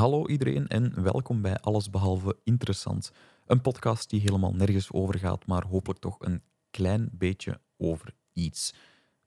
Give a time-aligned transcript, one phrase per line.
[0.00, 3.12] Hallo iedereen en welkom bij Alles Behalve Interessant.
[3.46, 8.74] Een podcast die helemaal nergens over gaat, maar hopelijk toch een klein beetje over iets.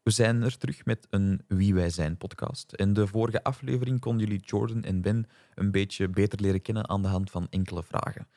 [0.03, 2.73] We zijn er terug met een Wie Wij Zijn podcast.
[2.73, 5.25] In de vorige aflevering konden jullie Jordan en Ben
[5.55, 8.27] een beetje beter leren kennen aan de hand van enkele vragen.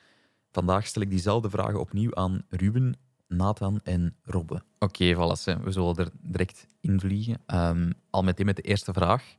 [0.51, 2.95] Vandaag stel ik diezelfde vragen opnieuw aan Ruben,
[3.27, 4.63] Nathan en Robbe.
[4.79, 5.59] Oké, hè.
[5.59, 7.41] we zullen er direct in vliegen.
[7.45, 9.35] Ehm, al meteen met de eerste vraag.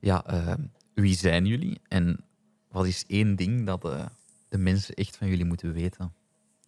[0.00, 0.54] Ja, eh,
[0.94, 2.24] wie zijn jullie en
[2.72, 4.06] wat is één ding dat eh,
[4.48, 6.14] de mensen echt van jullie moeten weten?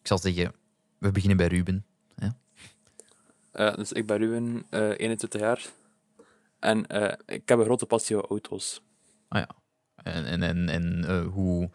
[0.00, 0.52] Ik zal zeggen,
[0.98, 1.86] we beginnen bij Ruben.
[2.14, 2.28] Hè?
[3.50, 5.66] Eh, dus ik ben Ruben, eh 21 jaar.
[6.58, 6.80] En
[7.26, 8.82] ik heb een grote passie voor auto's.
[9.28, 9.48] Ah ja.
[9.94, 11.70] En, en, en, en hoe,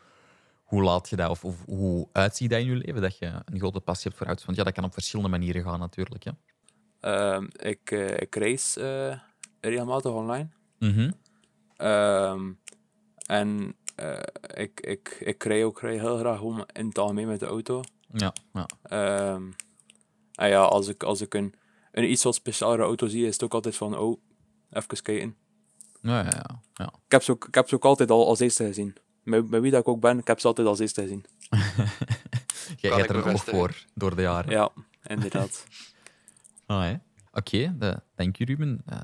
[0.63, 3.59] hoe laat je dat, of, of hoe uitziet dat in je leven, dat je een
[3.59, 4.45] grote passie hebt voor auto's?
[4.45, 6.23] Want ja, dat kan op verschillende manieren gaan natuurlijk.
[6.23, 6.31] Hè?
[6.99, 9.21] Ehm, ik, ik race
[9.59, 10.49] regelmatig online.
[10.79, 11.11] Mhm.
[11.75, 12.51] Ehm,
[13.25, 17.45] en eh, ik, ik, ik rij ook heel graag gewoon in het algemeen met de
[17.45, 17.81] auto.
[18.13, 18.65] Ja, ja.
[18.83, 19.43] Ehm,
[20.33, 21.53] en ja, als ik, als ik een,
[21.91, 24.21] een iets wat specialere auto zie, is het ook altijd van, oh,
[24.69, 25.35] even kijken.
[26.01, 26.85] Ja, ja, ja, ja.
[27.05, 28.95] Ik heb ze ook, ik heb ze ook altijd al als eerste gezien.
[29.23, 31.25] Met, met wie dat ik ook ben, ik heb ze altijd als eerste gezien.
[32.77, 34.51] Jij hebt er een oog voor door de jaren.
[34.51, 34.69] Ja,
[35.03, 35.65] inderdaad.
[36.65, 36.93] Ah.
[37.33, 38.81] Oké, de- dank je Ruben.
[38.85, 38.97] Eh,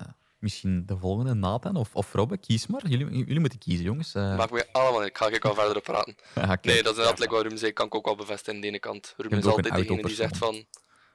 [0.45, 2.37] misschien de volgende, Nathan of, of Robbe.
[2.37, 2.87] Kies maar.
[2.87, 4.13] Jullie, jullie moeten kiezen, jongens.
[4.15, 5.09] Eh, Maakt me allemaal niet.
[5.09, 6.15] Ik ga ik al verder op praten.
[6.35, 6.63] ja, kijk.
[6.65, 8.67] Nee, dat is inderdaad like wat Ruben zei, kan ik ook wel bevestigen aan de
[8.67, 9.13] ene kant.
[9.17, 10.65] Ruben is altijd degene die zegt van...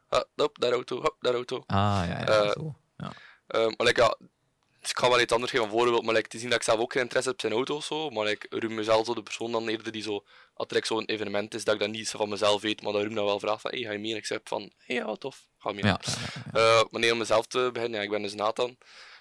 [0.08, 1.62] Ah, hop, daar auto, hop, daar auto.
[1.66, 2.74] Ah, ja, ja, Eh, zo.
[2.96, 3.12] Ja.
[3.46, 4.16] Ehm, maar like, ja,
[4.80, 6.78] ik ga wel iets anders geven, een voorbeeld, maar like, te zien dat ik zelf
[6.80, 9.14] ook geen interesse heb in zijn auto of zo, maar like, Ruben is wel zo
[9.14, 11.88] de persoon dan eerder die zo, als er like, zo'n evenement is, dat ik dat
[11.90, 13.98] niet zo van mezelf weet, maar dat Ruben dan wel vraagt van, hey, ga je
[13.98, 14.10] mee?
[14.10, 15.84] En ik zeg van, hey, ja, tof, ga mee.
[15.84, 16.00] Ja,
[16.52, 18.76] Eh, maar nee, om mezelf te beginnen, ja, ik ben dus Nathan.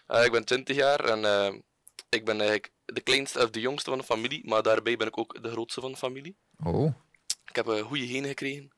[0.09, 1.53] Eh, ik ben 20 jaar en eh,
[2.09, 5.17] ik ben eigenlijk de kleinste of de jongste van de familie, maar daarbij ben ik
[5.17, 6.37] ook de grootste van de familie.
[6.63, 6.93] Oh,
[7.45, 8.71] Ik heb een goede genen gekregen,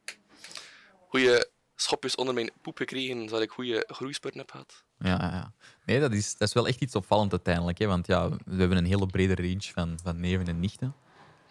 [1.07, 4.83] goede schopjes onder mijn poep gekregen, zodat ik goede groeispurten heb gehad.
[4.97, 5.53] ja, ja, ja.
[5.85, 7.77] Nee, dat is, dat is wel echt iets opvallend uiteindelijk.
[7.77, 7.85] Hè?
[7.87, 10.95] Want ja, we hebben een hele brede range van, van neven en nichten.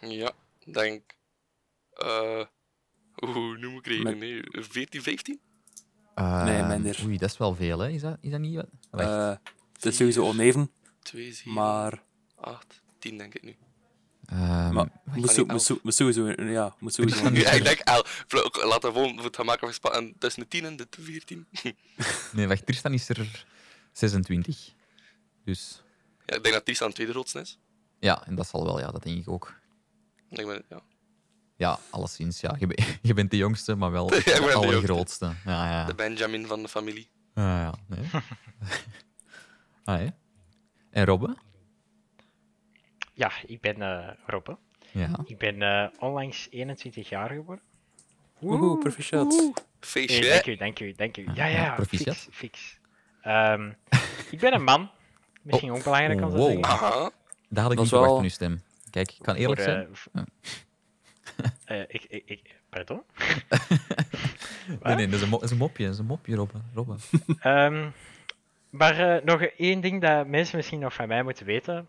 [0.00, 0.32] Ja,
[0.64, 1.02] denk.
[1.92, 2.44] eh
[3.22, 4.02] Oeh, nu moet ik.
[4.02, 5.40] Met- Nee, 14, 15?
[6.14, 7.00] Eh, Nee, minder.
[7.04, 7.88] Oei, dat is wel veel, hè?
[7.88, 8.54] Is dat, is dat niet...
[8.54, 9.40] wat- Wacht.
[9.80, 10.70] Het is sowieso oneven,
[11.02, 12.02] 2, 7, maar,
[12.36, 13.56] 8, 10 denk ik nu.
[14.26, 15.48] Ehm, maar moet, zo- elf.
[15.50, 18.24] moet, zo- moet sowieso, ja, moet sowieso Ja, ik denk 11.
[18.64, 21.46] Laten we gewoon voor het gemaakt gespannen tussen de 10 en de 14.
[22.32, 23.44] Nee, wacht, Tristan is er
[23.92, 24.74] 26.
[25.44, 25.82] Dus
[26.26, 27.58] Ja, ik denk dat Tristan de tweede grootste is.
[27.98, 29.54] ja, en dat zal wel, ja, dat denk ik ook.
[30.28, 30.82] Ik denk dat- ja.
[31.56, 32.56] Ja, alleszins, ja.
[32.58, 35.26] Je, ben- je bent de jongste, maar wel Ja, ik ben de de allergrootste.
[35.44, 35.84] Ja, ja.
[35.84, 37.10] De Benjamin van de familie.
[37.34, 38.04] Ja, ja, nee.
[39.84, 40.06] Ah, hè?
[40.90, 41.36] En Robbe?
[43.14, 44.56] Ja, ik ben eh Robbe.
[44.92, 45.08] Ja.
[45.24, 47.64] Ik ben eh, onlangs 21 jaar geworden.
[48.38, 49.50] Woehoe, proficiat.
[49.80, 51.22] Feestje, dank u, dank u, dank u.
[51.34, 52.16] Ja, ja, ja, proficiat.
[52.16, 52.78] fix, fix.
[53.22, 53.72] Ehm,
[54.30, 54.90] ik ben een man.
[55.42, 56.46] Misschien ook belangrijk om te wow.
[56.46, 56.64] zeggen.
[56.64, 56.90] Aha.
[56.90, 57.10] Dat had
[57.48, 58.60] ik Dat niet wel- verwacht van uw stem.
[58.90, 59.88] Kijk, ik kan eerlijk Voor, zijn.
[60.12, 60.22] eh,
[61.46, 61.50] Ja.
[61.76, 63.02] eh, ik, ik, ik, pardon?
[64.82, 65.84] Nee, nee, dat is een, mo- dat is een mopje.
[65.84, 66.58] Dat is een mopje, Robbe.
[66.74, 66.96] Robbe.
[67.40, 67.90] Ehm,
[68.70, 71.88] maar eh, nog één ding dat mensen misschien nog van mij moeten weten,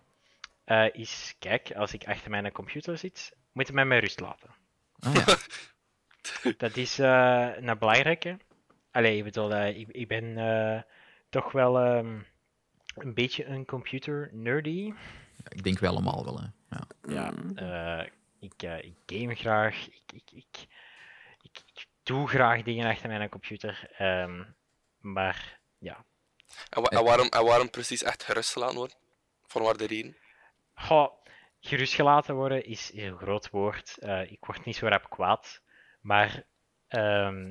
[0.63, 4.49] eh, is, kijk, als ik achter mijn computer zit, moet je mij met rust laten.
[4.99, 5.25] Ah, ja.
[6.57, 8.37] Dat is eh, een belangrijke.
[8.91, 10.81] Allee, ik bedoel, eh, ik, ik ben eh,
[11.29, 12.19] toch wel ehm,
[12.95, 14.93] een beetje een computer nerdy.
[15.47, 16.47] Ik denk wel allemaal wel, hè.
[16.69, 16.87] Ja.
[17.07, 18.07] Ja, eh,
[18.39, 19.87] ik, ik game graag.
[19.87, 20.67] Ik, ik, ik,
[21.41, 23.89] ik, ik doe graag dingen achter mijn computer.
[23.97, 24.43] ehm,
[24.99, 26.05] maar ja,
[26.69, 28.95] En, wa- en waarom, en waarom precies echt gerustgelaten worden?
[29.47, 30.17] Van waar de reden?
[30.73, 31.11] Goh,
[31.59, 33.97] gerustgelaten worden is is een groot woord.
[33.97, 35.61] Eh, ik word niet zo rap kwaad.
[36.01, 36.43] Maar
[36.87, 37.45] ehm,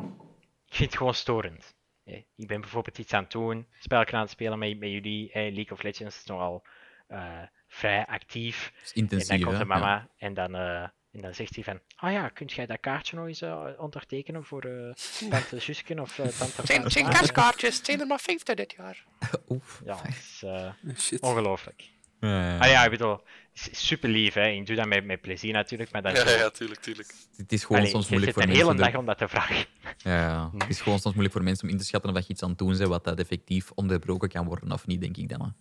[0.67, 1.75] ik vind het gewoon storend.
[2.05, 5.33] Eh, Ik ben bijvoorbeeld iets aan het doen, spelletjes aan het spelen met, met jullie.
[5.33, 6.67] Eh, League of Legends is nogal
[7.07, 8.73] eh, vrij actief.
[8.95, 10.09] En dan komt de mama Ja.
[10.17, 11.81] en, dan, eh, en dan zegt hij van...
[11.97, 14.93] Ah ja, kunt jij dat kaartje nog eens eh, ondertekenen voor eh,
[15.31, 19.05] tante Jusken of eh, tante Zijn, zijn kerstkaartjes, het zijn er maar 50 dit jaar.
[19.49, 19.81] Oef.
[19.85, 21.21] Ja, dat is eh, Shit.
[21.21, 21.89] ongelooflijk.
[22.21, 22.59] Ja, ja.
[22.59, 23.21] Ah ja, ik bedoel,
[23.53, 24.49] het super lief, hè.
[24.49, 27.15] Ik doe dat met, met plezier natuurlijk, maar dat is Ja, ja, tuurlijk, tuurlijk.
[27.37, 28.83] Het is gewoon Allee, soms moeilijk voor een hele mensen...
[28.83, 29.57] dag de- om dat te vragen.
[29.97, 30.51] Ja, ja.
[30.59, 32.43] Het is gewoon soms moeilijk voor mensen om in te schatten of dat je iets
[32.43, 35.55] aan het doen bent wat dat effectief onderbroken kan worden of niet, denk ik dan.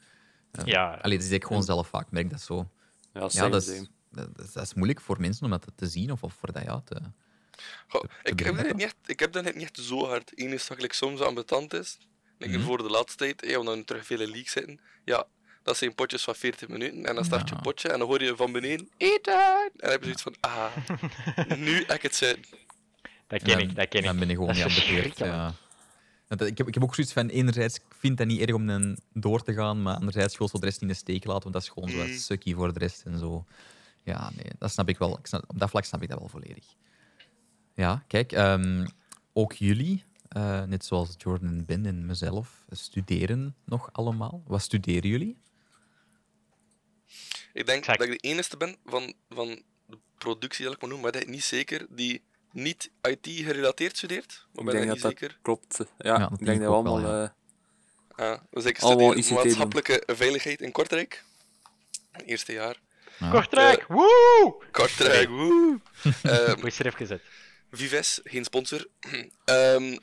[0.65, 2.69] Ja, Allee, dat is ik gewoon zelf vaak, merk dat zo.
[3.13, 3.87] Ja, same, dat is, same.
[4.11, 6.81] Dat, dat is- moeilijk voor mensen om dat te zien of, of voor dat ja,
[6.85, 7.01] te...
[7.87, 10.31] Goh, ik, heb dat niet echt, ik heb dat net niet echt zo hard.
[10.35, 11.97] Eén is dat ik soms ambetant is.
[12.37, 12.61] Denk Mhm.
[12.63, 14.79] voor de laatste tijd, hey, omdat er terug vele leaks zitten.
[15.05, 15.25] Ja,
[15.63, 17.05] Dat zijn potjes van 40 minuten.
[17.05, 19.33] En dan start je een potje en dan hoor je van beneden eten.
[19.33, 20.75] En dan heb je zoiets van, ah,
[21.65, 22.45] nu heb ik het zin.
[23.27, 24.19] Dat ken Dan- ik, dat ken Dan ik.
[24.19, 25.17] ben je gewoon niet verschrikkelijk.
[25.17, 25.53] Ja.
[26.27, 28.67] Want Ik heb, ik heb ook zoiets van, enerzijds, ik vind dat niet erg om
[28.67, 31.53] dan door te gaan, maar anderzijds gewoon zo de rest in de steek laten, want
[31.53, 32.17] dat is gewoon zo Mm.
[32.17, 33.45] sucky voor de rest en zo.
[34.03, 35.17] Ja, nee, dat snap ik wel.
[35.19, 36.65] Ik snap, op dat vlak snap ik dat wel volledig.
[37.75, 38.87] Ja, kijk, ehm,
[39.33, 44.43] ook jullie, eh, net zoals Jordan en Ben en mezelf, studeren nog allemaal.
[44.47, 45.37] Wat studeren jullie?
[47.53, 47.99] Ik denk Exact.
[47.99, 51.21] dat ik de enige ben van, van de productie, dat ik maar noem, maar dat
[51.23, 54.47] is niet zeker, die niet IT-gerelateerd studeert.
[54.53, 55.39] Maar ben denk ik dat niet dat- zeker.
[55.41, 55.77] Klopt.
[55.77, 57.15] Ja, Ja, dat ik denk denk ik dat we ook wel, allemaal...
[57.21, 57.23] ja.
[57.23, 59.43] eh, Ja, dus ik Allemaal studeer doen.
[59.43, 61.23] maatschappelijke veiligheid in Kortrijk.
[62.25, 62.79] Eerste jaar.
[63.19, 63.29] Ja.
[63.31, 64.55] Kortrijk, woe!
[64.71, 65.79] Kortrijk, woe!
[66.23, 67.21] Ehm, Moest er even gezet.
[67.71, 68.85] Vives, geen sponsor.
[69.45, 69.97] Ehm,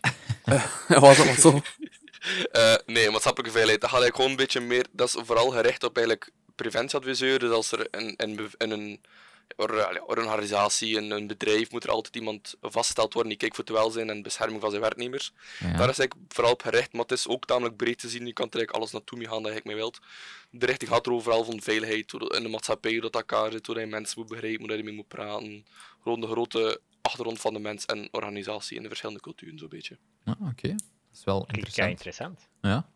[0.89, 1.61] was dat maar zo?
[2.53, 4.87] eh, nee, maatschappelijke veiligheid, dat gaat eigenlijk gewoon een beetje meer...
[4.93, 7.39] Dat is vooral gericht op eigenlijk preventieadviseur.
[7.39, 7.87] Dus als er
[8.17, 9.01] in, bev- in een
[9.57, 13.65] or- ja, organisatie, in een bedrijf, moet er altijd iemand vastgesteld worden die kijkt voor
[13.65, 15.33] het welzijn en bescherming van zijn werknemers.
[15.59, 15.67] Ja.
[15.77, 18.27] Daar is eigenlijk vooral op gericht, maar het is ook tamelijk breed te zien.
[18.27, 20.01] Je kan er eigenlijk alles naartoe mee gaan dat je mee wilt.
[20.51, 23.81] De richting gaat er overal van veiligheid, in de maatschappij, hoe dat elkaar zit, hoe
[23.81, 25.67] je mensen moet begrijpen, hoe je mee moet praten.
[26.03, 29.99] Gewoon de grote achtergrond van de mens en organisatie in de verschillende culturen, zo'n beetje.
[30.25, 30.83] Ah, Oké, dat
[31.13, 31.91] is wel interessant.
[31.91, 32.49] interessant.
[32.61, 32.89] Ja.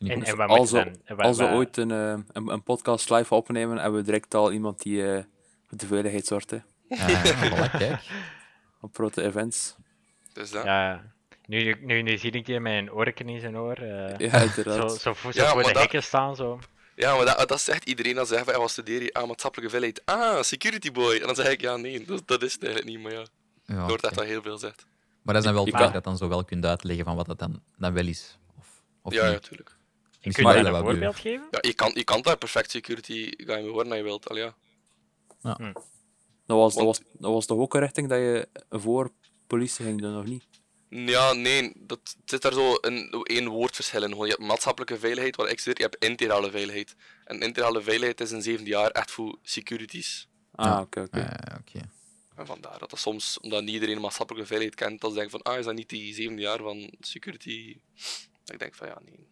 [0.00, 0.26] Vind ik En, ook.
[0.28, 1.18] en wat Als je we, dan?
[1.18, 5.12] als ooit een, eh, een, een podcast live opnemen, hebben we direct al iemand die
[5.14, 5.22] eh,
[5.68, 6.50] de veiligheid zorgt.
[6.50, 6.58] Hè.
[7.78, 8.00] Kijk.
[8.80, 9.76] Op grote events.
[10.32, 10.64] Dus dat.
[10.64, 11.02] Ja,
[11.46, 13.74] nu, nu, nu zie ik met een oorken in zijn oor.
[13.74, 15.00] eh, Ja, zo, inderdaad.
[15.00, 16.36] zo, zo Ja, voor maar de dat- hekken staan.
[16.36, 16.58] Zo.
[16.96, 19.12] Ja, maar dat, dat zegt iedereen als ze zeggen, wat studeer je?
[19.12, 20.06] Ah, maatschappelijke veiligheid.
[20.20, 21.14] Ah, security boy.
[21.14, 23.24] En dan zeg ik, ja, nee, dat, dat is het eigenlijk niet, maar ja.
[23.64, 24.86] Ja, Je hoort echt wel heel veel zegt.
[25.22, 27.16] Maar dat is dan wel Je fijn kan- dat dan zo wel kunt uitleggen van
[27.16, 28.38] wat dat dan, dan wel is.
[28.58, 28.66] Of,
[29.02, 29.38] of Ja, ja,
[30.20, 31.48] Kun wel je dat een voorbeeld geven?
[31.50, 34.28] Ja, je kan, je kan daar perfect security ga je mee worden als je wilt.
[34.28, 34.54] Al ja.
[36.46, 39.12] Dat was, dat, was, dat was toch ook een richting dat je voor
[39.46, 40.44] politie ging doen, of niet?
[40.88, 44.08] Ja, nee, dat het zit daar zo een één woordverschil in.
[44.10, 46.94] Gewoon, Je hebt maatschappelijke veiligheid, waar ik studeer, je hebt integrale veiligheid.
[47.24, 50.28] En integrale veiligheid is in zevende jaar echt voor securities.
[50.54, 50.80] Ah, Ja.
[50.80, 51.36] oké, oké.
[51.60, 51.80] Oké.
[52.36, 55.52] En vandaar dat dat soms, omdat niet iedereen maatschappelijke veiligheid kent, dat ze denken van,
[55.52, 57.76] ah, is dat niet die zevende jaar van security?
[58.44, 59.28] Dat ik denk van, ja, nee.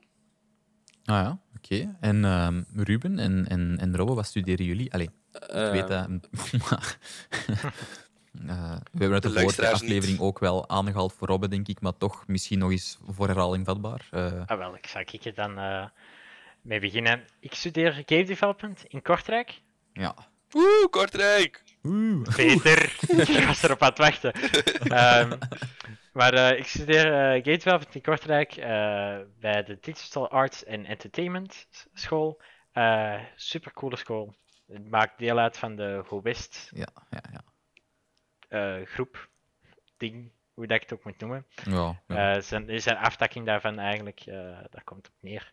[1.08, 1.96] Ah ja, oké.
[2.00, 4.92] En ehm, Ruben en, en, en Robbe, wat studeren jullie?
[4.92, 6.08] Allee, ik Eh, weet dat.
[6.70, 6.98] maar-
[8.46, 10.26] Eh, we hebben het de vorige luisteraars aflevering niet.
[10.26, 14.06] ook wel aangehaald voor Robbe, denk ik, maar toch misschien nog eens voor herhaling vatbaar.
[14.10, 15.84] Eh, Ah, wel, ik zal ik er dan eh,
[16.62, 17.22] mee beginnen.
[17.40, 19.60] Ik studeer game development in Kortrijk.
[19.92, 20.14] ja.
[20.50, 21.62] Woe, Kortrijk!
[21.82, 22.28] Oeh.
[22.36, 22.96] Peter,
[23.38, 24.32] ik was erop aan het wachten.
[24.98, 25.32] Ehm,
[26.18, 30.86] maar eh, ik studeer eh game development in Kortrijk eh, bij de Digital Arts and
[30.86, 32.40] Entertainment School.
[32.72, 34.34] Eh supercoole school.
[34.66, 37.44] Het maakt deel uit van de Go West Ja, ja, ja.
[38.78, 39.28] eh, groep,
[39.96, 41.46] ding, hoe dat ik het ook moet noemen.
[41.64, 42.34] ja, ja.
[42.34, 44.34] Eh, zijn, is een aftakking daarvan eigenlijk, eh
[44.70, 45.52] daar komt op neer.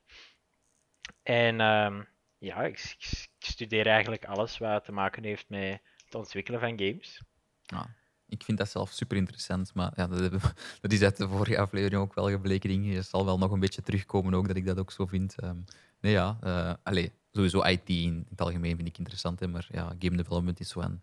[1.23, 2.03] En ehm,
[2.37, 6.79] ja, ik, ik- ik studeer eigenlijk alles wat te maken heeft met het ontwikkelen van
[6.79, 7.21] games.
[7.63, 7.87] Ja,
[8.27, 10.41] ik vind dat zelf super interessant, maar ja, dat, hebben
[10.81, 12.69] dat is uit de vorige aflevering ook wel gebleken.
[12.69, 12.93] Ding.
[12.93, 15.39] Je zal wel nog een beetje terugkomen ook, dat ik dat ook zo vind.
[15.39, 15.57] Ehm,
[15.99, 19.95] nee, ja, eh allee, sowieso IT in het algemeen vind ik interessant, hè, maar ja,
[19.99, 21.01] game development is zo een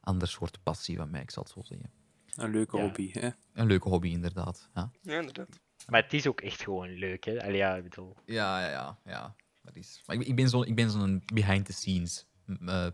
[0.00, 1.90] ander soort passie van mij, ik zal het zo zeggen.
[2.34, 2.82] Een leuke Ja.
[2.82, 3.10] hobby.
[3.12, 3.28] Hè?
[3.52, 4.68] Een leuke hobby, inderdaad.
[4.74, 5.60] Ja, Ja, inderdaad.
[5.88, 7.42] Maar het is ook echt gewoon leuk, hè?
[7.42, 8.16] Allee, ja, ik bedoel...
[8.24, 8.70] ja, ja.
[8.70, 9.34] ja, ja.
[9.62, 10.02] Dat is...
[10.06, 12.33] Maar ik, ik ben zo'n ik ben zo'n behind-the-scenes eh,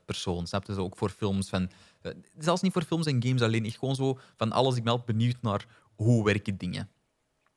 [0.04, 0.74] persoon, snap je?
[0.74, 1.70] Zo ook voor films van...
[2.02, 4.76] eh, zelfs niet voor films en games alleen, echt gewoon zo van alles.
[4.76, 6.90] Ik ben altijd benieuwd naar hoe werken dingen.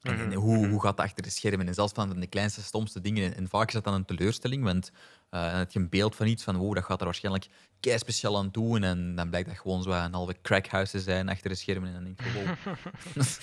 [0.01, 0.69] En, en Mhm, hoe, mhm.
[0.69, 1.67] hoe gaat het achter de schermen?
[1.67, 3.35] En zelfs van de kleinste, stomste dingen.
[3.35, 4.91] En vaak is dat dan een teleurstelling, want
[5.29, 7.47] eh, dan heb je een beeld van iets van wow, dat gaat er waarschijnlijk
[7.79, 8.83] kei speciaal aan doen.
[8.83, 11.87] En dan blijkt dat gewoon zo een halve crackhuis te zijn achter de schermen.
[11.87, 12.75] En dan denk je, wow.
[13.13, 13.39] Dus,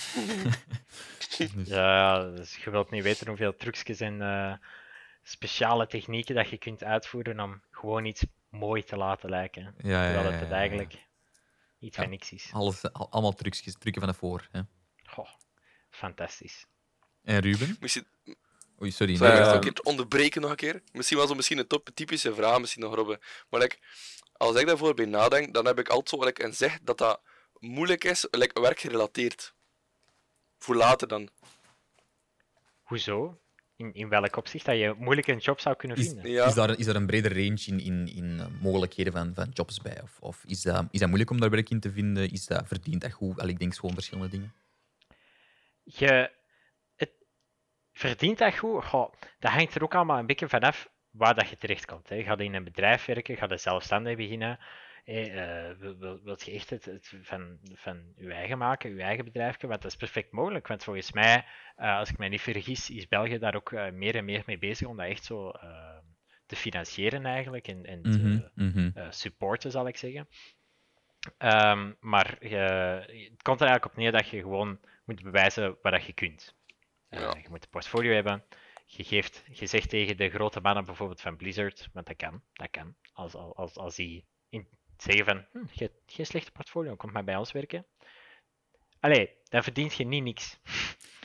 [1.65, 4.53] Ja, dus je wilt niet weten hoeveel trucjes en eh,
[5.23, 9.63] speciale technieken dat je kunt uitvoeren om gewoon iets mooi te laten lijken.
[9.63, 10.93] ja, ja, Terwijl ja, het het eigenlijk
[11.79, 12.03] iets Ja.
[12.03, 12.51] van niks is.
[12.53, 14.49] Alles, al- allemaal trucjes, trucken van de voor.
[14.51, 14.61] Hè.
[15.07, 15.29] Goh,
[15.91, 16.67] fantastisch.
[17.23, 17.77] En Ruben?
[17.81, 18.07] Misschien,
[18.83, 19.17] Oei, sorry.
[19.17, 20.83] Zou je nee, nog eh, een keer onderbreken nog een keer?
[20.93, 23.21] Misschien wel zo misschien een top typische vraag, misschien nog Robbe.
[23.49, 23.79] Maar like,
[24.33, 27.21] als ik daarvoor bij nadenk, dan heb ik altijd zo like, een zeg dat dat
[27.59, 29.55] moeilijk is, like, werkgerelateerd.
[30.59, 31.29] Voor later dan.
[32.83, 33.40] Hoezo?
[33.81, 36.31] In, in welk opzicht dat je moeilijk een job zou kunnen Is, vinden?
[36.31, 36.47] Ja.
[36.47, 39.81] is, daar, is daar een breder range in, in, in eh, mogelijkheden van, van jobs
[39.81, 40.01] bij?
[40.03, 42.31] Of, of is, dat, is dat moeilijk om daar werk in te vinden?
[42.31, 43.41] Is dat verdient dat goed?
[43.41, 44.53] Al, ik denk gewoon verschillende dingen.
[45.83, 46.31] Je,
[46.97, 47.11] het,
[47.93, 48.85] verdient dat goed?
[48.85, 52.09] Goh, dat hangt er ook allemaal een beetje vanaf waar dat je terechtkomt.
[52.09, 52.23] Hè.
[52.23, 54.59] Ga je in een bedrijf werken, ga je zelfstandig beginnen.
[55.05, 59.25] Eh, wil, wil, wilt je echt het, het van, van je eigen maken, je eigen
[59.25, 59.67] bedrijfje?
[59.67, 60.67] Want dat is perfect mogelijk.
[60.67, 61.45] Want volgens mij,
[61.79, 64.59] uh, als ik mij niet vergis, is België daar ook uh, meer en meer mee
[64.59, 65.53] bezig om dat echt zo
[66.47, 68.19] te financieren eigenlijk en, en te
[68.55, 69.11] Mhm, mhm.
[69.11, 70.29] supporten, zal ik zeggen.
[71.39, 72.57] Um, maar je,
[73.31, 76.55] het komt er eigenlijk op neer dat je gewoon moet bewijzen wat dat je kunt.
[77.11, 77.35] Uh, Ja.
[77.43, 78.45] Je moet een portfolio hebben.
[78.87, 82.71] Je, geeft, je zegt tegen de grote mannen bijvoorbeeld van Blizzard, want dat kan, dat
[82.71, 82.95] kan.
[83.13, 84.69] Als, als, als die in,
[85.03, 87.87] zeggen van, hm, je hebt geen slechte portfolio, kom maar bij ons werken.
[89.01, 90.59] Allee, dan verdient je niet niks.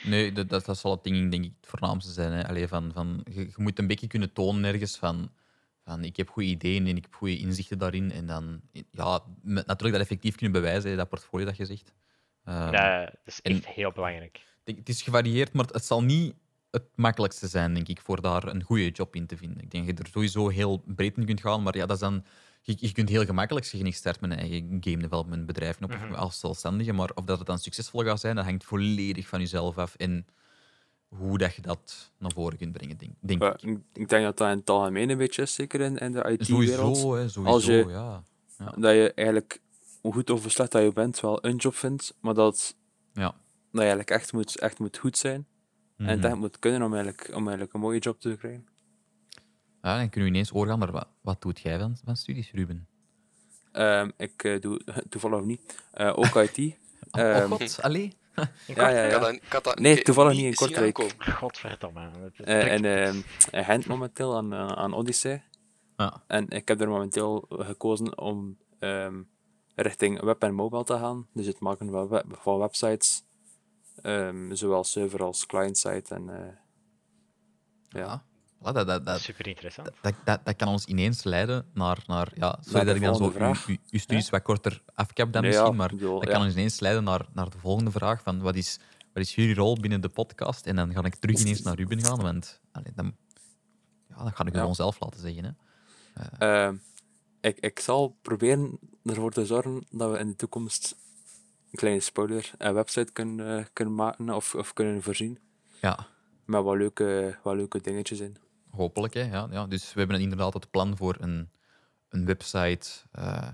[0.03, 2.31] Nee, dat, dat, dat zal het ding denk ik het voornaamste zijn.
[2.31, 2.47] Hè.
[2.47, 5.31] Allee, van, van, je, je moet een beetje kunnen tonen ergens van,
[5.83, 8.11] van ik heb goede ideeën en ik heb goede inzichten daarin.
[8.11, 11.93] En dan ja, met, natuurlijk dat effectief kunnen bewijzen, hè, dat portfolio dat je zegt.
[12.43, 14.41] Ehm, dat, dat is en- echt heel belangrijk.
[14.63, 16.35] denk, het is gevarieerd, maar het zal niet
[16.71, 19.63] het makkelijkste zijn, denk ik, voor daar een goede job in te vinden.
[19.63, 22.01] Ik denk dat je er sowieso heel breed in kunt gaan, maar ja, dat is
[22.01, 22.25] dan...
[22.67, 26.13] Je, je kunt heel gemakkelijk zeggen, ik start mijn eigen game development bedrijf op Mhm.
[26.13, 29.77] als zelfstandige, maar of dat het dan succesvol gaat zijn, dat hangt volledig van jezelf
[29.77, 30.25] af en
[31.07, 33.79] hoe dat je dat naar voren kunt brengen, denk, denk Ja, ik.
[33.93, 36.97] ik, denk dat dat in het algemeen een beetje is, zeker in, in de IT-wereld.
[36.97, 38.23] Sowieso, hè, sowieso, Als je- ja.
[38.77, 39.61] Dat je eigenlijk,
[40.01, 42.75] hoe goed of hoe slecht dat je bent, wel een job vindt, maar dat,
[43.13, 43.23] Ja.
[43.31, 43.35] dat
[43.71, 45.47] je eigenlijk echt moet, echt moet goed zijn.
[45.97, 46.27] En het Mhm.
[46.27, 48.67] echt moet kunnen om eigenlijk, om eigenlijk een mooie job te krijgen.
[49.85, 52.87] Ja, dan kunnen we ineens overgaan naar wat, wat doet jij van, van studies, Ruben?
[53.71, 55.75] Ehm, ik eh, doe toevallig niet.
[55.91, 56.57] eh, ook IT.
[57.11, 58.13] Oh, Ehm, oh god, allee.
[58.67, 59.17] Ja, ja, Ik ja.
[59.17, 61.13] had dat, ik had dat Nee, toevallig niet in Kortrijk.
[61.17, 62.09] Godverdomme.
[62.33, 63.15] trekt en ehm,
[63.51, 65.43] in Gent momenteel aan, aan Odyssey.
[65.97, 66.23] Ja.
[66.27, 69.21] En ik heb er momenteel gekozen om ehm,
[69.75, 71.27] richting web en mobile te gaan.
[71.33, 73.23] Dus het maken van, web- van websites,
[74.01, 76.15] ehm, zowel server als client-site.
[76.15, 76.53] En, eh,
[77.89, 77.99] ja.
[77.99, 78.23] Ja.
[78.61, 79.89] Dat, dat, dat, Super interessant.
[80.01, 83.33] dat, dat, dat kan ons ineens leiden naar, naar ja, sorry dat ik dan zo
[83.91, 86.33] uw, studies wat korter afkap dan Nee, misschien, ja, maar bedoel, dat ja.
[86.33, 88.79] kan ons ineens leiden naar, naar de volgende vraag van wat is,
[89.13, 90.65] wat is jullie rol binnen de podcast?
[90.67, 93.15] En dan ga ik terug ineens naar Ruben gaan, want allee, dan,
[94.09, 94.59] ja, dan ga ik Ja.
[94.59, 95.57] gewoon zelf laten zeggen.
[96.13, 96.23] Hè.
[96.37, 96.75] Ehm,
[97.41, 100.95] ik, ik zal proberen ervoor te zorgen dat we in de toekomst
[101.71, 105.39] een kleine spoiler, een website kunnen, eh, kunnen maken of, of kunnen voorzien.
[105.81, 106.07] Ja,
[106.45, 108.37] Met wat leuke, wat leuke dingetjes in.
[108.75, 109.13] Hopelijk.
[109.13, 109.67] Hè, ja, ja.
[109.67, 111.49] Dus we hebben inderdaad het plan voor een,
[112.09, 113.47] een website eh,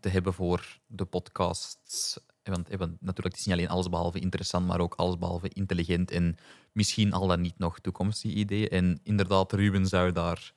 [0.00, 2.18] te hebben voor de podcasts.
[2.42, 6.36] Want, eh, want natuurlijk, het is niet alleen allesbehalve interessant, maar ook allesbehalve intelligent en
[6.72, 8.68] misschien al dan niet nog toekomstige ideeën.
[8.68, 10.52] En inderdaad, Ruben zou daar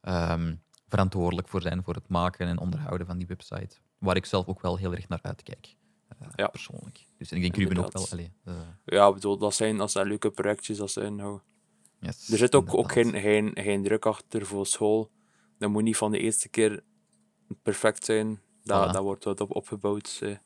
[0.00, 0.54] ehm,
[0.88, 3.76] verantwoordelijk voor zijn voor het maken en onderhouden van die website.
[3.98, 5.76] Waar ik zelf ook wel heel erg naar uitkijk,
[6.08, 6.46] eh, Ja.
[6.46, 7.06] persoonlijk.
[7.18, 8.06] Dus ik denk Ruben ook wel.
[8.10, 8.32] Allee,
[8.84, 10.76] Ja, bedoel, dat zijn, dat zijn leuke projectjes.
[10.78, 11.40] Dat zijn, nou,
[12.00, 15.10] yes, er zit ook, ook geen, geen, geen druk achter voor school.
[15.58, 16.82] Dat moet niet van de eerste keer
[17.62, 18.40] perfect zijn.
[18.62, 18.92] Dat, Voilà.
[18.92, 20.18] dat wordt wat op, opgebouwd.
[20.22, 20.36] eh.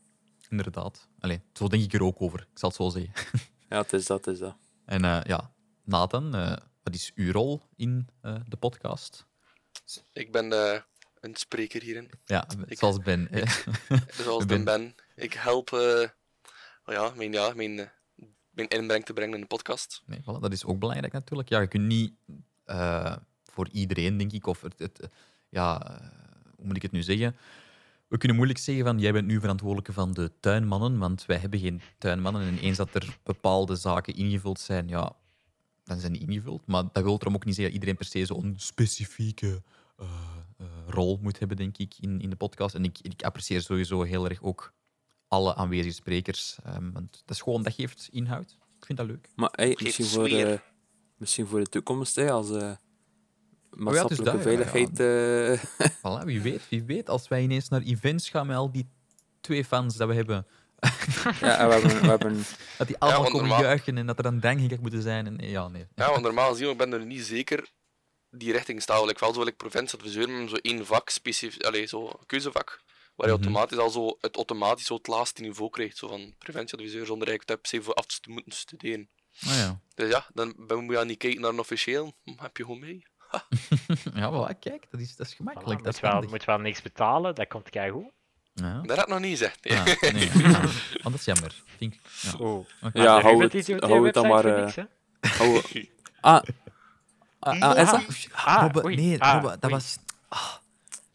[0.49, 1.09] Inderdaad.
[1.19, 2.41] Allee, zo denk ik er ook over.
[2.41, 3.41] Ik zal het zo zeggen.
[3.69, 4.57] Ja, het is dat, het is dat.
[4.85, 5.53] En eh, ja,
[5.85, 9.27] Nathan, eh, wat is uw rol in eh, de podcast?
[10.13, 10.81] Ik ben eh,
[11.21, 13.29] een spreker hierin, Ja, Ik- zoals Ben.
[13.31, 13.43] hè.
[14.23, 14.95] zoals Ben- Ben.
[15.15, 16.09] Ik help eh,
[16.85, 17.93] oh ja, mijn, ja, mijn,
[18.53, 20.03] mijn inbreng te brengen in de podcast.
[20.07, 21.49] Nee, dat is ook belangrijk natuurlijk.
[21.49, 22.13] Ja, je kunt niet
[22.65, 25.09] eh, voor iedereen, denk ik, of het, het,
[25.49, 26.09] ja, eh,
[26.57, 27.37] hoe moet ik het nu zeggen?
[28.09, 31.61] We kunnen moeilijk zeggen van jij bent nu verantwoordelijke van de tuinmannen, want wij hebben
[31.61, 32.43] geen tuinmannen.
[32.43, 35.13] En eens dat er bepaalde zaken ingevuld zijn, ja,
[35.85, 36.67] dan zijn die ingevuld.
[36.67, 39.63] Maar dat wil erom ook niet zeggen dat iedereen per se zo'n specifieke
[39.97, 40.07] eh,
[40.87, 42.75] rol moet hebben, denk ik, in, in de podcast.
[42.75, 44.73] En ik, ik apprecieer sowieso heel erg ook
[45.33, 48.57] alle aanwezige sprekers, ehm, want dat is gewoon, dat geeft inhoud.
[48.79, 49.29] Ik vind dat leuk.
[49.35, 50.53] Maar hey, misschien, voor, sfeer.
[50.53, 50.59] eh,
[51.17, 52.77] misschien voor de toekomst, hè, als eh, is
[53.71, 54.67] maatschappelijke dat, ja, ja.
[54.67, 55.01] veiligheid.
[55.81, 57.09] eh, Voilà, wie weet, wie weet.
[57.09, 58.89] Als wij ineens naar events gaan met al die
[59.41, 60.47] twee fans dat we hebben,
[61.41, 62.45] ja, en we hebben, we hebben
[62.79, 65.27] dat die allemaal komen normaal- juichen en dat er dan dankgek moeten zijn.
[65.27, 65.87] En, ja, nee.
[65.95, 67.71] Ja, want normaal gezien ik ben er niet zeker
[68.31, 69.09] die richting staan.
[69.09, 72.83] Ik wel zo like preventieadviseur met zo één vak, specifiek, allez, zo keuzevak,
[73.15, 73.43] waar je Mhm.
[73.43, 77.67] automatisch al zo het automatisch zo het laatste niveau krijgt, zo van preventieadviseur, zonder eigenlijk
[77.67, 79.09] se voor af te moeten studeren.
[79.47, 79.81] Ah, ja.
[79.95, 82.79] Dus ja, dan ben- moet je niet kijken naar een officieel, hm, heb je gewoon
[82.81, 83.07] mee.
[84.15, 85.69] ja, voilà, kijk, dat is, dat is Voilà, gemakkelijk.
[85.83, 88.11] dat moet, is wel, moet wel niks betalen, dat komt keigoed.
[88.55, 88.81] Ja.
[88.81, 89.65] Dat had ik nog niet gezegd.
[89.65, 89.79] Nee.
[89.79, 90.31] Ah, nee.
[90.57, 90.65] Ah,
[90.97, 91.63] oh, dat is jammer.
[91.79, 92.33] Ik, ja.
[92.39, 92.67] Oh.
[92.93, 94.77] Ja, hou het- hou het dan maar, voor eh, niks,
[95.39, 95.63] hou-
[96.21, 96.43] Ah,
[97.39, 98.29] ah, ah, is dat?
[98.33, 99.45] Ah, nee, ah.
[99.45, 100.01] Ah, dat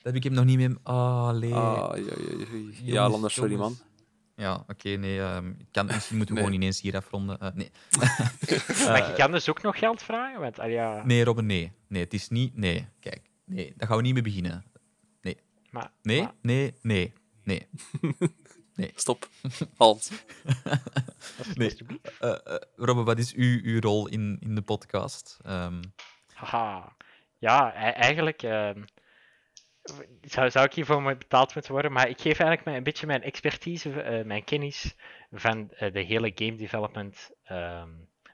[0.07, 0.77] heb ik hem nog niet meer...
[0.83, 1.53] Oh, nee.
[1.53, 3.77] Ah, ja, ja, ja, Lander, sorry man.
[4.35, 5.19] Ja, oké, nee.
[5.21, 6.49] ehm, ik kan, misschien moeten we Nee.
[6.49, 7.39] gewoon ineens hier afronden.
[7.39, 7.71] Eh, nee.
[8.87, 10.39] Maar je kan dus ook nog geld vragen?
[10.39, 11.71] Want, al ja, nee, Robin, nee.
[11.87, 12.55] Nee, het is niet...
[12.57, 13.21] Nee, kijk.
[13.45, 14.63] Nee, daar gaan we niet mee beginnen.
[15.69, 17.67] maar, Nee, maar nee, nee, nee.
[18.95, 19.29] Stop.
[19.77, 20.11] Halt.
[21.37, 21.75] als- Nee.
[22.19, 25.39] Eh, eh, Robin, wat is uw, uw rol in, in de podcast?
[25.43, 25.81] Ehm,
[26.33, 26.95] Haha.
[27.37, 28.83] Ja, e- eigenlijk ehm,
[30.21, 33.23] zou, zou ik hiervoor betaald moeten worden, maar ik geef eigenlijk mijn, een beetje mijn
[33.23, 34.95] expertise, eh, mijn kennis
[35.31, 37.89] van eh, de hele game development ehm,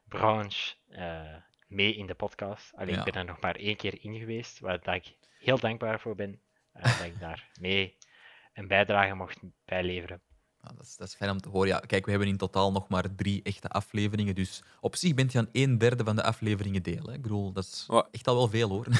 [0.07, 1.35] branche eh,
[1.67, 2.71] mee in de podcast.
[2.75, 3.05] Alleen Ja.
[3.05, 6.15] ik ben er nog maar één keer in geweest, waar dat ik heel dankbaar voor
[6.15, 6.39] ben
[6.71, 7.97] eh, dat ik daar mee
[8.53, 10.21] een bijdrage mocht bijleveren.
[10.61, 11.67] nou, dat, is, dat is fijn om te horen.
[11.67, 14.35] Ja, kijk, we hebben in totaal nog maar drie echte afleveringen.
[14.35, 17.03] Dus op zich bent je aan een derde van de afleveringen deel.
[17.03, 17.13] Hè.
[17.13, 18.85] Ik bedoel, dat is echt al wel veel hoor.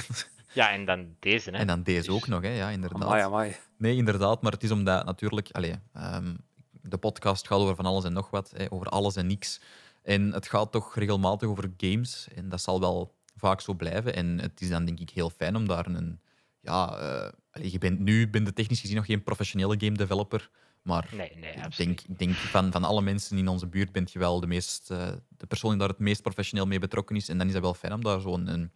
[0.54, 1.58] Ja, en dan deze, hè.
[1.58, 2.50] en dan deze Dus- ook nog, hè.
[2.56, 3.04] ja, inderdaad.
[3.04, 3.56] Amai, amai.
[3.78, 6.34] Nee, inderdaad, maar het is omdat natuurlijk, allee, ehm,
[6.82, 9.60] de podcast gaat over van alles en nog wat, hè, over alles en niks.
[10.04, 14.16] En het gaat toch regelmatig over games en dat zal wel vaak zo blijven.
[14.16, 16.20] En het is dan denk ik heel fijn om daar een,
[16.60, 20.50] ja, eh, allee, je bent nu bent je technisch gezien nog geen professionele game developer,
[20.82, 21.78] maar Nee, nee, ik absoluut.
[21.78, 24.92] denk, ik denk van, van alle mensen in onze buurt bent je wel de, meest,
[24.92, 25.08] eh,
[25.38, 27.30] de persoon die daar het meest professioneel mee betrokken is.
[27.30, 28.72] En dan is dat wel fijn om daar zo'n een,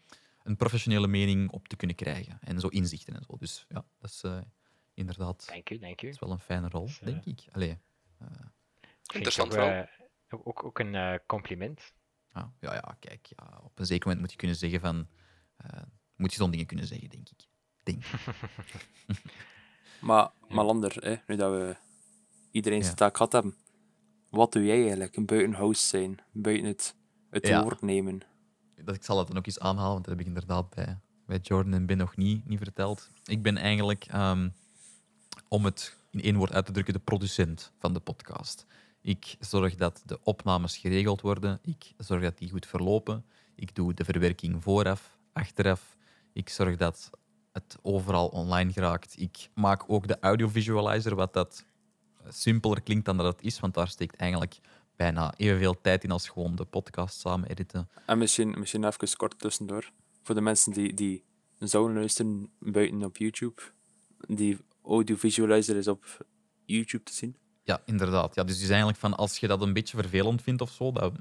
[0.48, 2.38] een professionele mening op te kunnen krijgen.
[2.42, 3.38] En zo inzichten en zo.
[3.38, 4.40] Dus ja, dat is eh,
[4.94, 6.06] inderdaad Dank u, dank u.
[6.06, 7.40] dat is wel een fijne rol, Dus, eh, denk ik.
[7.52, 7.78] Allee, Ik
[9.14, 9.68] vind Interessant wel.
[9.70, 9.88] eh,
[10.44, 11.94] ook, ook, een eh, compliment.
[12.34, 15.08] ja, ja, ja, kijk, ja, op een zeker moment moet je kunnen zeggen van...
[15.58, 15.82] eh,
[16.16, 17.46] moet je zo'n dingen kunnen zeggen, denk ik.
[17.84, 18.04] Denk.
[20.02, 21.76] Maar, maar Lander, hè, nu dat we
[22.52, 22.98] iedereen zijn Ja.
[22.98, 23.56] taak gehad hebben,
[24.30, 25.16] wat doe jij eigenlijk?
[25.16, 26.96] Een buiten host zijn, buiten het,
[27.30, 27.64] het Ja.
[27.64, 28.22] woord nemen.
[28.84, 31.40] Dat, ik zal het dan ook eens aanhalen, want dat heb ik inderdaad bij, bij
[31.42, 33.10] Jordan en Ben nog niet, niet verteld.
[33.26, 34.50] Ik ben eigenlijk, ehm,
[35.48, 38.66] om het in één woord uit te drukken, de producent van de podcast.
[39.02, 41.60] Ik zorg dat de opnames geregeld worden.
[41.62, 43.26] Ik zorg dat die goed verlopen.
[43.56, 45.98] Ik doe de verwerking vooraf, achteraf.
[46.34, 47.10] Ik zorg dat
[47.52, 49.20] het overal online geraakt.
[49.20, 51.66] Ik maak ook de audiovisualizer, wat dat
[52.18, 54.60] eh, simpeler klinkt dan dat het is, want daar steekt eigenlijk
[54.98, 57.90] bijna evenveel tijd in als gewoon de podcast samen editen.
[58.06, 59.92] En misschien, misschien even kort tussendoor.
[60.24, 61.24] Voor de mensen die, die
[61.60, 63.62] zouden luisteren buiten op YouTube.
[64.28, 66.26] Die audiovisualizer is op
[66.66, 67.36] YouTube te zien.
[67.64, 68.36] Ja, inderdaad.
[68.36, 70.92] Ja, dus is eigenlijk van als je dat een beetje vervelend vindt of zo.
[70.92, 71.14] Dat,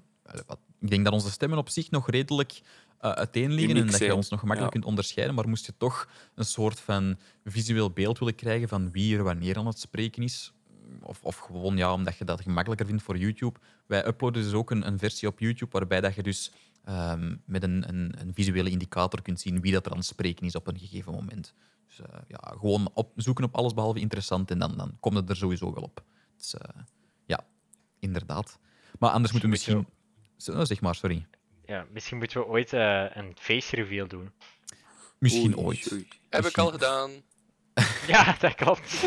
[0.80, 2.60] ik denk dat onze stemmen op zich nog redelijk
[3.00, 4.80] eh uiteen liggen Uniek en dat je ons nog gemakkelijk Ja.
[4.80, 5.34] kunt onderscheiden.
[5.36, 9.56] Maar moest je toch een soort van visueel beeld willen krijgen van wie er wanneer
[9.56, 10.52] aan het spreken is,
[11.00, 13.58] of, of gewoon ja, omdat je dat gemakkelijker vindt voor YouTube.
[13.86, 16.52] Wij uploaden dus ook een, een versie op YouTube waarbij dat je dus
[16.84, 20.46] ehm, met een, een, een visuele indicator kunt zien wie dat er aan het spreken
[20.46, 21.54] is op een gegeven moment.
[21.86, 25.30] Dus eh, ja, gewoon op, zoeken op alles behalve interessant en dan, dan komt het
[25.30, 26.04] er sowieso wel op.
[26.36, 26.82] Dus, eh,
[27.26, 27.46] ja,
[27.98, 28.58] inderdaad.
[28.98, 29.86] Maar anders moeten we Misschien.
[30.36, 31.26] Zo, zeg maar, sorry.
[31.64, 34.32] Ja, misschien moeten we ooit eh, een face reveal doen.
[35.18, 35.92] Misschien Oei, ooit.
[35.92, 36.08] oei.
[36.30, 37.10] Heb ik al gedaan.
[38.06, 39.02] Ja, dat klopt.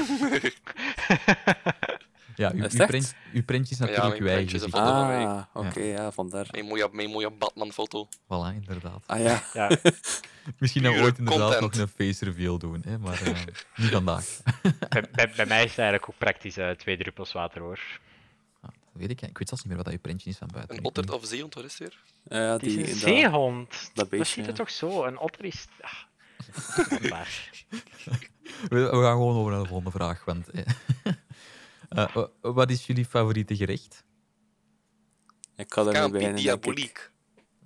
[2.35, 2.61] Ja, uw,
[3.33, 4.63] uw, prentje is natuurlijk uw eigen prentje is gezicht.
[4.63, 5.25] een foto van mij.
[5.25, 6.11] Ah, oké, ja.
[6.11, 6.47] vandaar.
[6.51, 8.07] Mijn mooie, mijn mooie Batman-foto.
[8.23, 9.03] Voilà, inderdaad.
[9.05, 9.77] Ah ja, Ja,
[10.59, 11.75] Misschien dat we ooit inderdaad content.
[11.75, 13.33] nog een face reveal doen, hè, maar eh,
[13.75, 14.25] niet vandaag.
[14.89, 17.79] bij, bij, bij mij is het eigenlijk ook praktisch eh, twee druppels water hoor.
[18.61, 19.21] Ah, dat weet ik.
[19.21, 20.77] Ik weet zelfs niet meer wat dat uw prentje is van buiten.
[20.77, 21.97] Een otter of zeehond, wat is het weer?
[22.39, 23.69] ja Het is die, een zeehond.
[23.71, 24.55] dat Dat, beestje, ziet er ja.
[24.57, 25.03] toch zo.
[25.05, 25.65] Een otter is...
[25.81, 25.91] Ah.
[28.69, 30.25] We, we gaan gewoon over naar de volgende vraag.
[30.25, 30.47] Want,
[32.13, 34.03] wa- wat is jullie favoriete gerecht?
[35.55, 36.41] Ik Scampi beginnen, denk ik.
[36.43, 37.11] diaboliek.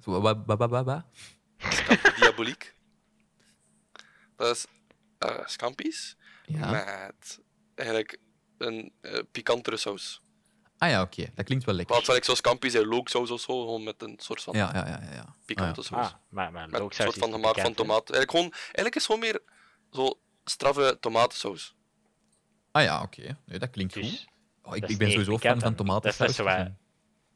[0.04, 1.06] Zo, wa- wa- wa- wa- wa?
[1.58, 2.76] Scampi diaboliek.
[4.36, 4.66] Dat is
[5.18, 6.72] eh scampi's Ja.
[6.72, 7.40] met
[7.76, 8.20] eigenlijk
[8.58, 10.22] een eh, pikantere saus.
[10.84, 11.26] Ah ja, oké.
[11.36, 11.96] Dat klinkt wel lekker.
[11.96, 14.70] Wat wel ik zo scampi's en looksaus of zo, gewoon met een soort van Ja,
[14.74, 15.00] ja, ja.
[15.02, 15.36] ja, ja.
[15.46, 16.06] pikante Ah, saus.
[16.06, 18.10] Ah, maar, maar met een soort van gemaakt van tomaat.
[18.10, 19.42] Eigenlijk, gewoon, eigenlijk is het gewoon meer
[19.92, 21.76] zo straffe tomatensaus.
[22.72, 23.38] Ah ja, oké.
[23.46, 24.28] Nee, dat klinkt Dus, goed.
[24.72, 25.76] Oh, ik, ik ben sowieso fan van dan.
[25.76, 26.14] tomaten.
[26.18, 26.70] Dat is zo wat-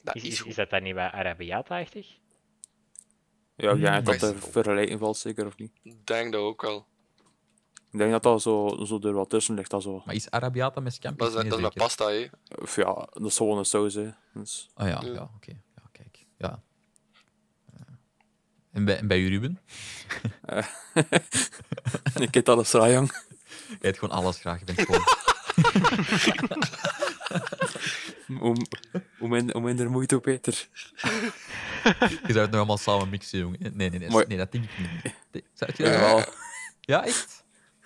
[0.04, 2.08] Dat is, dat dan niet wat Arabiata-achtig?
[3.56, 5.72] Ja, ik denk Mm, dat er is- vergelijking valt, zeker of niet?
[5.84, 6.86] Ik denk dat ook wel.
[7.92, 9.70] Ik denk dat dat zo, zo er wat tussen ligt.
[9.70, 10.02] Dat, zo.
[10.06, 11.18] Maar is Arabiata met scampi?
[11.18, 12.28] Dat is, dat is met pasta, hè.
[12.62, 13.94] Of ja, dat is gewoon een saus.
[13.94, 14.10] Hè.
[14.34, 15.12] Dus, Ah ja, Ja.
[15.14, 15.52] ja oké.
[15.76, 16.26] Ja, kijk.
[16.38, 16.62] Ja.
[17.74, 17.82] Eh,
[18.72, 19.60] En bij, en bij u, Ruben?
[22.26, 23.12] ik eet alles raar, jong.
[23.68, 24.60] Je eet gewoon alles graag.
[24.60, 25.04] Je bent gewoon...
[28.40, 28.56] Hoe,
[29.18, 30.68] hoe, min- hoe minder moeite, hoe beter.
[31.84, 33.60] Je zou het nog allemaal samen mixen, jongen.
[33.60, 34.38] Nee, nee, nee.
[34.38, 34.78] Dat denk ik
[35.32, 35.44] niet.
[35.54, 36.34] Zou je dat
[36.82, 37.06] Ja,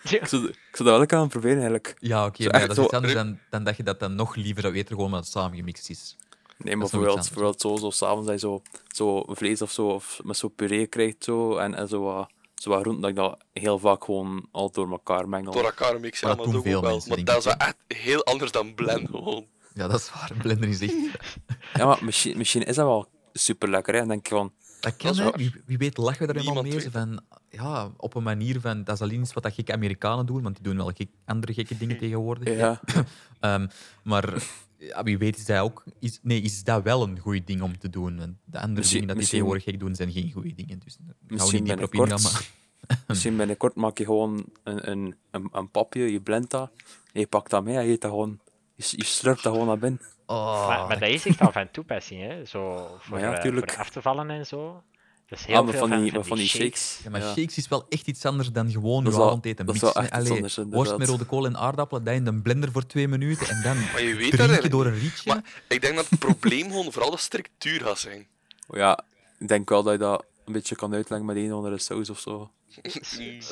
[0.03, 0.19] Ja?
[0.19, 1.95] Ik zou, ik zou dat wel kunnen proberen, eigenlijk.
[1.99, 4.35] Ja, oké, maar ja, dat is iets anders dan, dan dat je dat dan nog
[4.35, 6.15] liever zou eten, gewoon omdat het samengemixt is.
[6.57, 10.19] Nee, maar bijvoorbeeld, bijvoorbeeld zo, zo s'avonds dat je zo, zo vlees of zo, of
[10.23, 13.63] met zo puree krijgt zo, en, en zo, wat- zo wat groenten, dat ik dat
[13.63, 15.51] heel vaak gewoon al door elkaar mengel.
[15.51, 16.91] Door elkaar mixen, Maar dat doen dat veel wel.
[16.91, 19.45] mensen, Maar dat is wel echt heel anders dan blend, gewoon.
[19.73, 20.31] Ja, dat is waar.
[20.41, 20.93] Blender is echt...
[21.73, 23.99] Ja, maar misschien, misschien is dat wel super lekker, hè.
[23.99, 25.31] Dan denk ik van, Dat kan.
[25.35, 26.91] Wie, wie weet lachen we er helemaal mee.
[26.91, 28.83] Van, ja, op een manier van...
[28.83, 31.53] Dat is alleen iets wat dat gekke Amerikanen doen, want die doen wel gek, andere
[31.53, 32.57] gekke dingen tegenwoordig.
[32.57, 32.81] ja,
[33.39, 33.67] Ehm,
[34.03, 34.43] maar
[34.77, 35.83] ja, wie weet is dat ook...
[35.99, 38.17] Is, nee, is dat wel een goed ding om te doen?
[38.17, 40.79] Want de andere Misschien- dingen dat die tegenwoordig gek doen, zijn geen goede dingen.
[40.79, 42.09] Dus daar gaan we Misschien niet binnenkort.
[42.11, 42.49] ingaan, maar...
[43.07, 46.71] misschien binnenkort maak je gewoon een, een, een, een papje, je blendt dat,
[47.11, 48.39] je pakt dat mee en je eet dat gewoon,
[48.75, 50.01] je, je slurpt dat gewoon naar binnen.
[50.25, 52.45] Oh, maar, maar dat is echt al van toepassing, hè?
[52.45, 54.83] Zo voor, ja, eh, voor af te vallen en zo.
[55.31, 56.99] Dat is heel Ah, maar veel van die, van, die shakes.
[57.03, 57.33] Ja, maar ja.
[57.33, 60.69] shakes is wel echt iets anders dan gewoon Dat je avondeten mixen.
[60.69, 63.77] worst met rode kool en aardappelen, dat in de blender voor twee minuten en dan
[63.77, 65.33] Maar je weet dat drinken eigenlijk door een rietje.
[65.33, 68.27] Maar ik denk dat het probleem gewoon vooral de structuur gaat zijn.
[68.69, 69.03] Ja,
[69.39, 72.09] ik denk wel dat je dat een beetje kan uitleggen met een of andere saus
[72.09, 72.51] of zo.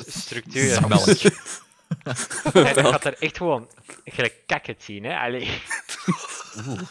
[0.06, 0.80] Structuur.
[2.52, 3.68] Hij gaat er echt gewoon
[4.04, 5.18] gelijk kakket zien, hè?
[5.18, 5.62] Allee.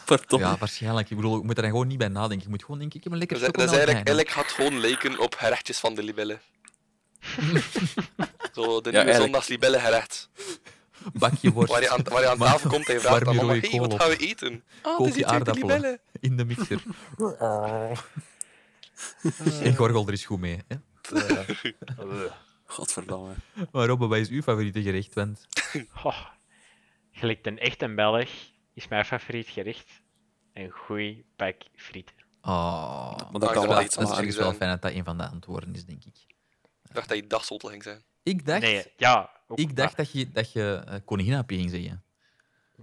[0.04, 0.40] Pardon.
[0.40, 1.10] Ja, waarschijnlijk.
[1.10, 2.42] Ik bedoel, je moet er gewoon niet bij nadenken.
[2.44, 4.52] Je moet gewoon denken, ik heb een lekker dat, dat is eigenlijk, eigenlijk gaat het
[4.52, 6.40] gewoon lijken op gerechtjes van de libellen.
[8.54, 9.16] Zo, de nieuwe eigenlijk.
[9.16, 10.28] zondagslibellen gerecht.
[11.12, 13.52] bakje worst Waar je aan, waar je aan tafel komt en je vraagt je mama,
[13.52, 14.64] hey, wat gaan we eten?
[14.82, 15.68] Ah, je is hier de aardappelen.
[15.68, 16.00] libellen.
[16.20, 16.82] in de mixer.
[19.68, 20.62] Ik gorgel er eens goed mee.
[20.68, 20.76] Hè?
[22.70, 23.34] Godverdamme.
[23.72, 25.14] Maar Robbe, wat is uw favoriete gerecht?
[25.14, 25.46] Want
[26.04, 26.26] Oh,
[27.12, 28.28] gelijk een echte Belg
[28.74, 29.90] is mijn favoriet gerecht.
[30.52, 32.14] Een goeie pak frieten.
[32.42, 32.50] oh,
[33.16, 35.74] Maar Ah, dat kan wel iets is wel fijn dat dat een van de antwoorden
[35.74, 36.16] is, denk ik.
[36.84, 38.02] Ik dacht dat je dagslot ging zijn.
[38.22, 39.30] Ik dacht, Nee, ja.
[39.54, 42.02] Ik dacht dat je, dat je uh, koninginapje ging zeggen.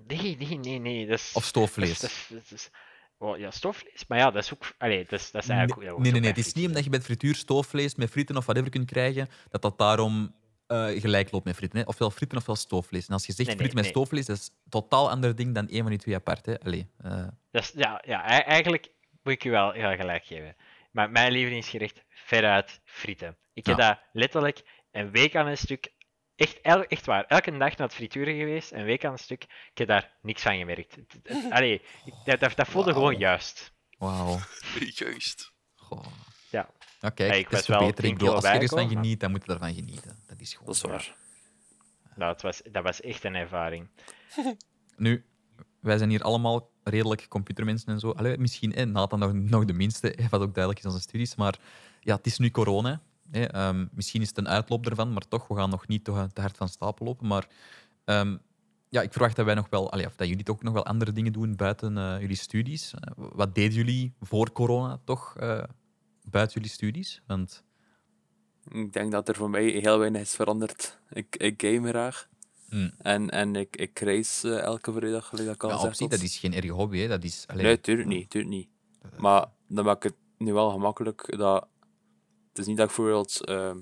[0.08, 1.08] Nee, nee, nee, nee.
[1.08, 2.00] Dat is, Of stoofvlees.
[2.00, 2.70] Dat is, dat is, dat is-
[3.18, 4.06] oh, ja, stoofvlees.
[4.08, 4.74] Maar ja, dat is ook.
[4.78, 5.82] Allee, dat is, dat is eigenlijk.
[5.82, 6.30] Nee, nee, nee, nee.
[6.30, 9.62] Het is niet omdat je het frituur stoofvlees met frieten of whatever kunt krijgen, dat
[9.62, 10.36] dat daarom
[10.68, 11.80] eh, gelijk loopt met frieten.
[11.80, 11.86] Hè.
[11.86, 13.08] Ofwel frieten ofwel stoofvlees.
[13.08, 15.54] En als je zegt Nee, nee, frieten met stoofvlees, dat is een totaal ander ding
[15.56, 16.46] dan één van die twee apart.
[16.46, 16.60] Hè.
[16.60, 18.92] Allee, eh, Dat is, ja, ja, eigenlijk
[19.24, 20.56] moet ik je wel gelijk geven.
[20.92, 23.38] Maar mijn lievelingsgerecht, veruit frieten.
[23.54, 23.88] Ik heb Ja.
[23.88, 25.92] dat letterlijk een week aan een stuk.
[26.38, 29.44] Echt, el- echt waar, elke dag naar het frituren geweest, een week aan een stuk.
[29.44, 30.98] Ik heb daar niks van gemerkt.
[31.50, 31.82] Allee,
[32.26, 33.74] dat, dat, dat voelde gewoon juist.
[33.98, 34.40] Wauw.
[34.96, 35.52] Juist.
[35.76, 36.06] Goh.
[36.50, 36.70] Ja.
[37.00, 37.96] Ja, kijk, Ja, ik het is was wel verbetering.
[37.96, 40.18] 10 Ik bedoel, als je ergens van geniet, dan moet je ervan genieten.
[40.28, 41.16] Dat is gewoon Dat is waar.
[42.16, 43.88] Nou, het was, dat was echt een ervaring.
[44.98, 45.26] Nu,
[45.80, 48.12] wij zijn hier allemaal redelijk computermensen en zo.
[48.12, 51.36] Allee, misschien eh, Nathan nog, nog de minste, wat ook duidelijk is aan zijn studies.
[51.36, 51.56] Maar
[52.00, 53.02] ja, het is nu corona.
[53.32, 56.42] Ehm, misschien is het een uitloop ervan, maar toch, we gaan nog niet te, te
[56.42, 57.28] hard van stapel lopen.
[57.28, 57.48] Maar
[58.06, 58.38] ehm,
[58.90, 61.12] ja, ik verwacht dat wij nog wel, allee, of dat jullie toch nog wel andere
[61.12, 62.94] dingen doen buiten eh, jullie studies.
[62.94, 65.64] Eh, wat deden jullie voor corona toch eh,
[66.30, 67.22] buiten jullie studies?
[67.28, 67.64] Want
[68.72, 71.00] Ik denk dat er voor mij heel weinig is veranderd.
[71.10, 72.28] Ik, ik game graag.
[72.70, 72.92] Hmm.
[72.98, 76.54] En, en ik, ik eh, elke vrijdag, gelijk dat ik al ja, dat is geen
[76.54, 77.00] erge hobby.
[77.00, 77.08] Hè.
[77.08, 78.68] Dat is, allee, Nee, tuurlijk niet, tuurlijk niet.
[79.18, 81.68] Maar dan maak ik het nu wel gemakkelijk dat...
[82.58, 83.78] Het is niet dat ik bijvoorbeeld ehm,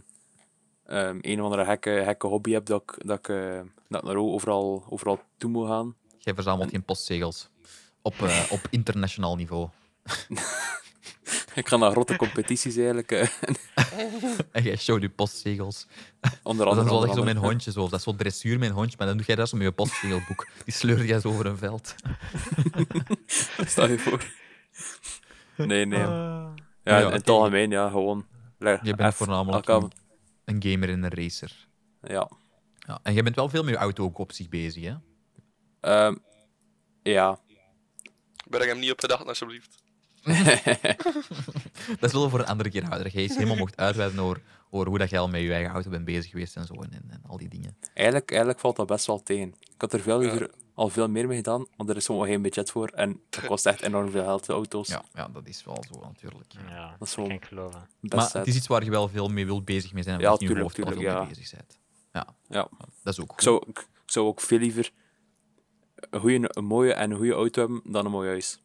[0.86, 3.60] ehm, een of andere gekke, gekke hobby heb dat ik, dat ik, eh,
[3.90, 5.96] dat ik naar overal, overal toe moet gaan.
[6.18, 7.50] Jij verzamelt geen postzegels
[8.02, 9.68] op, eh, op internationaal niveau.
[11.56, 13.12] Ik ga naar grote competities eigenlijk.
[13.12, 13.28] eh,
[14.52, 15.88] En jij showt je postzegels.
[16.44, 17.00] onder Dat is andere.
[17.00, 17.40] wel zo mijn andere.
[17.48, 17.82] hondje, zo.
[17.90, 20.48] dat is zo dressuur mijn hondje, maar dan doe jij dat zo met je postzegelboek.
[20.66, 21.96] Die sleur jij zo over een veld.
[23.66, 24.26] Stel je voor.
[25.58, 26.00] Nee, nee.
[26.00, 27.16] Ja, Ja, in oké.
[27.16, 28.26] het algemeen, ja, gewoon.
[28.58, 29.92] Je bent voornamelijk een,
[30.46, 31.68] een gamer en een racer.
[32.02, 32.30] Ja.
[32.88, 33.00] Ja.
[33.04, 34.96] En jij bent wel veel met je auto ook op zich bezig, hè?
[35.80, 36.16] Ehm,
[37.04, 37.40] ja.
[38.50, 39.84] Breng hem niet op gedachten, alsjeblieft.
[42.00, 43.12] Dat is wel voor een andere keer houden.
[43.12, 45.90] Jij is helemaal mocht uitweiden over, over hoe dat jij al met je eigen auto
[45.90, 46.74] bent bezig geweest en zo.
[46.74, 47.78] En, en, en al die dingen.
[47.94, 49.48] Eigenlijk, eigenlijk valt dat best wel tegen.
[49.48, 50.48] Ik had er veel Ja.
[50.76, 52.88] Al veel meer mee gedaan, want er is gewoon geen budget voor.
[52.88, 54.88] En het kost echt enorm veel geld, de auto's.
[54.88, 56.52] Ja, ja dat is wel zo natuurlijk.
[56.52, 57.88] Ja, Dat dat is wel- kan ik geloven.
[58.02, 60.16] Best Maar het is iets waar je wel veel mee wilt bezig mee zijn.
[60.16, 61.20] En Ja, waar je tuurlijk, hoofd ja.
[61.20, 61.80] mee bezig bent.
[62.12, 62.70] Ja, Ja.
[63.04, 63.44] dat is ook Ik goed.
[63.44, 64.92] zou, ik, zou ook veel liever
[65.96, 68.60] een, goeie, een mooie en een goede auto hebben dan een mooi huis.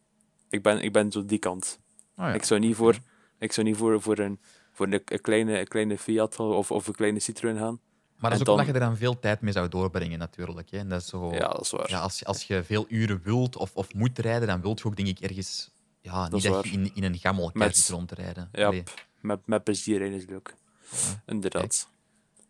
[0.49, 1.79] Ik ben, ik ben zo die kant.
[2.15, 2.33] Ah, ja.
[2.33, 2.97] Ik zou niet voor,
[3.39, 4.39] ik zou niet voor, voor, een,
[4.71, 7.79] voor een, een kleine, een kleine Fiat of, of een kleine Citroën gaan.
[8.21, 10.19] Maar dat is en ook dan- omdat je er dan veel tijd mee zou doorbrengen,
[10.19, 10.71] natuurlijk.
[10.71, 10.77] Hè.
[10.77, 11.33] En dat is zo...
[11.33, 11.89] Ja, dat is waar.
[11.89, 14.85] Ja, als, je- als je veel uren wilt of, of moet rijden, dan wilt je
[14.85, 15.69] ook, denk ik, ergens...
[16.01, 18.49] Ja, niet dat je in, in een gammel Met- zit rond te rijden.
[18.51, 18.83] Ja, Allee.
[19.19, 20.55] Met, met plezier rijden is leuk.
[21.25, 21.89] Inderdaad.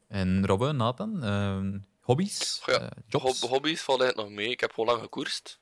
[0.07, 3.39] En Robbe, Nathan, ehm, hobby's, ja, eh, jobs?
[3.41, 4.49] Hob- hobby's valt eigenlijk nog mee.
[4.51, 5.59] Ik heb gewoon lang gekoerst.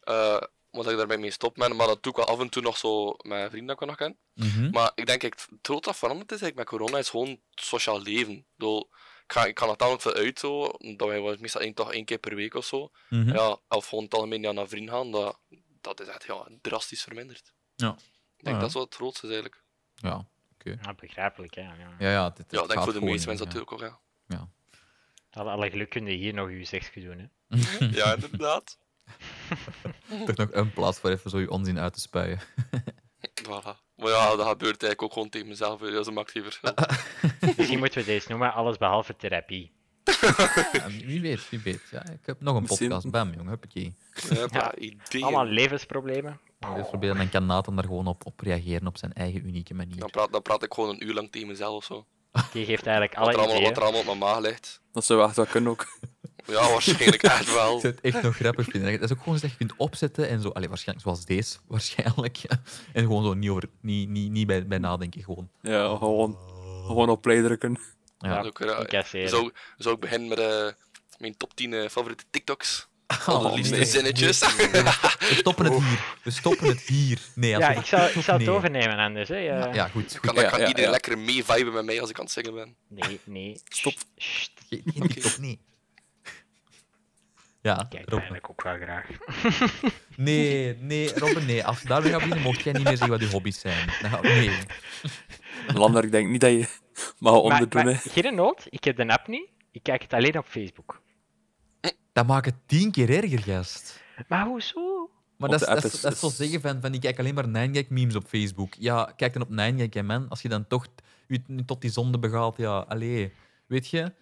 [0.00, 0.40] Eh
[0.72, 2.76] omdat ik daarmee mee stop ben, maar dat doe ik wel af en toe nog
[2.76, 4.16] zo met vrienden dat ik nog ken.
[4.34, 4.70] Mhm.
[4.70, 8.02] Maar ik denk, het groot dat veranderd is eigenlijk met corona, is gewoon het sociaal
[8.02, 8.32] leven.
[8.34, 8.86] Ik, ik,
[9.32, 12.34] ga, ik ga natuurlijk veel uit, zo, omdat wij meestal één, toch één keer per
[12.34, 12.90] week of zo.
[13.08, 13.32] Mhm.
[13.32, 15.38] Ja, of gewoon het algemeen ja, naar vrienden gaan, dat,
[15.80, 17.52] dat is echt ja, drastisch verminderd.
[17.76, 17.96] Ja.
[18.36, 18.60] Ik denk Ja.
[18.60, 19.62] dat is wel het grootste is eigenlijk.
[19.94, 20.78] Ja, oké.
[20.82, 21.62] Ja, begrijpelijk, hè.
[21.62, 21.94] Ja.
[21.98, 23.52] Ja, ja, dit, dit Ja, ik denk gaat voor de meeste mensen ja.
[23.54, 24.48] natuurlijk ook, ja.
[25.30, 27.56] Alle, alle geluk kun je hier nog je seksje doen, hè.
[27.98, 28.78] Ja, inderdaad.
[30.26, 32.40] Toch nog een plaats voor even zo je onzin uit te spuien.
[33.42, 33.89] Voilà.
[34.00, 36.74] Maar ja, dat gebeurt eigenlijk ook gewoon tegen mezelf, dat is een actie verschil.
[37.56, 39.72] Misschien moeten we deze noemen, alles behalve therapie.
[40.72, 41.82] Ja, wie weet, wie weet.
[41.90, 43.10] Ja, ik heb nog een Misschien- podcast.
[43.10, 43.94] Bam, jongen, huppakee.
[44.30, 45.24] Ja, Ja, ideeën.
[45.24, 46.40] Allemaal levensproblemen.
[46.74, 49.96] Dus proberen, dan kan Nathan daar gewoon op, op reageren op zijn eigen unieke manier.
[49.96, 52.06] Dan praat, dan praat ik gewoon een uur lang tegen mezelf of zo.
[52.52, 54.80] Die geeft eigenlijk Wat alle er, allemaal, wat er allemaal op mijn maag ligt.
[54.92, 55.86] Dat zou echt wel kunnen ook.
[56.46, 57.74] Ja, waarschijnlijk echt wel.
[57.74, 58.92] Ik zou het echt nog grappig vinden.
[59.00, 61.56] Dat is ook gewoon iets dat je kunt opzetten en zo, allee, waarschijnlijk zoals deze,
[61.68, 62.36] waarschijnlijk.
[62.36, 62.62] ja.
[62.92, 65.50] En gewoon zo niet, over, niet, niet, niet bij, bij nadenken, gewoon.
[65.62, 66.38] Ja, gewoon,
[66.86, 67.78] gewoon op play drukken.
[68.18, 68.42] Ja.
[68.42, 69.28] Dat is ook, Incasseren.
[69.28, 70.66] Zou, zou ik beginnen met eh,
[71.18, 72.88] mijn top 10 eh, favoriete TikToks?
[73.26, 73.84] Oh, de liefste nee.
[73.84, 74.38] zinnetjes.
[74.38, 76.04] We stoppen het hier.
[76.22, 77.18] We stoppen het hier.
[77.34, 78.56] Nee, als Ja, ik zou, ik zou het Nee.
[78.56, 79.28] overnemen anders.
[79.28, 79.36] Hè.
[79.36, 80.02] Ja, ja, goed.
[80.12, 80.20] goed.
[80.20, 80.90] Kan, dan Ja, kan ja, iedereen ja.
[80.90, 82.76] lekker mee viben met mij als ik aan het zingen ben.
[82.88, 83.60] Nee, nee.
[83.64, 83.94] Stop.
[84.16, 85.60] Geen, TikTok, nee.
[87.62, 88.12] Ja, Kijk, Rob.
[88.18, 89.06] eigenlijk ook wel graag.
[90.16, 91.64] Nee, nee, Robin, nee.
[91.64, 93.86] Als je daarmee gaat beginnen, mocht jij niet meer zeggen wat je hobby's zijn.
[94.00, 94.58] Dan ga- nee.
[95.74, 96.68] Lander, ik denk niet dat je
[97.18, 97.84] mag Maar, onderdoen.
[97.84, 98.10] maar hè.
[98.10, 99.48] geen nood, ik heb de app niet.
[99.70, 101.02] Ik kijk het alleen op Facebook.
[102.12, 104.00] Dat maakt het tien keer erger, gast.
[104.28, 105.10] Maar hoezo?
[105.36, 107.68] Maar dat is, dat, is, dat is zo zeggen van, van ik kijk alleen maar
[107.68, 108.74] 9gag memes op Facebook.
[108.78, 110.28] Ja, kijk dan op 9gag, hè, man.
[110.28, 110.86] Als je dan toch
[111.66, 113.32] tot die zonde begaat, ja, allee.
[113.66, 114.12] Weet je?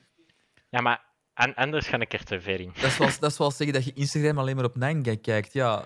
[0.70, 1.05] Ja, maar
[1.38, 2.72] an- anders ga ik er te ver in.
[2.74, 5.53] Dat is zoals, dat is zoals zeggen dat je Instagram alleen maar op 9gag kijkt,
[5.53, 5.85] ja.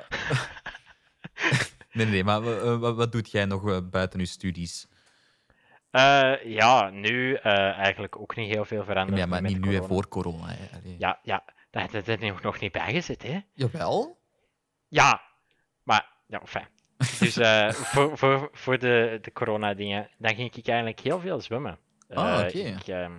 [1.93, 4.87] nee, nee, maar wa- wat, wat doet jij nog eh, buiten je studies?
[5.91, 9.19] Eh, ja, nu eh, eigenlijk ook niet heel veel veranderd.
[9.19, 10.47] Ja, maar niet nu, voor corona.
[10.49, 10.77] Hè.
[10.79, 10.97] Allee.
[10.99, 13.41] Ja, ja, dat heb ik nog niet bijgezet, hè?
[13.53, 14.19] Jawel?
[14.89, 15.21] Ja,
[15.83, 16.67] maar, ja, fijn.
[17.19, 21.79] Dus eh, voor, voor, voor de, de corona-dingen, dan ging ik eigenlijk heel veel zwemmen.
[22.09, 22.93] Ah, Eh, oké.
[22.93, 23.13] ehm,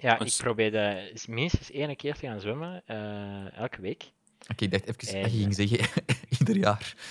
[0.00, 0.18] Ja.
[0.18, 4.04] ik probeerde minstens één keer te gaan zwemmen, eh, elke week.
[4.50, 6.02] Oké, ik dacht even dat je En- ging zeggen
[6.38, 6.94] ieder jaar.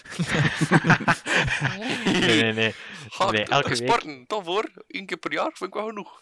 [2.05, 2.73] Nee, nee, nee.
[3.09, 3.77] Ga Nee, elke week.
[3.77, 4.69] sporten, toch voor?
[4.87, 6.19] Eén keer per jaar vind ik wel genoeg.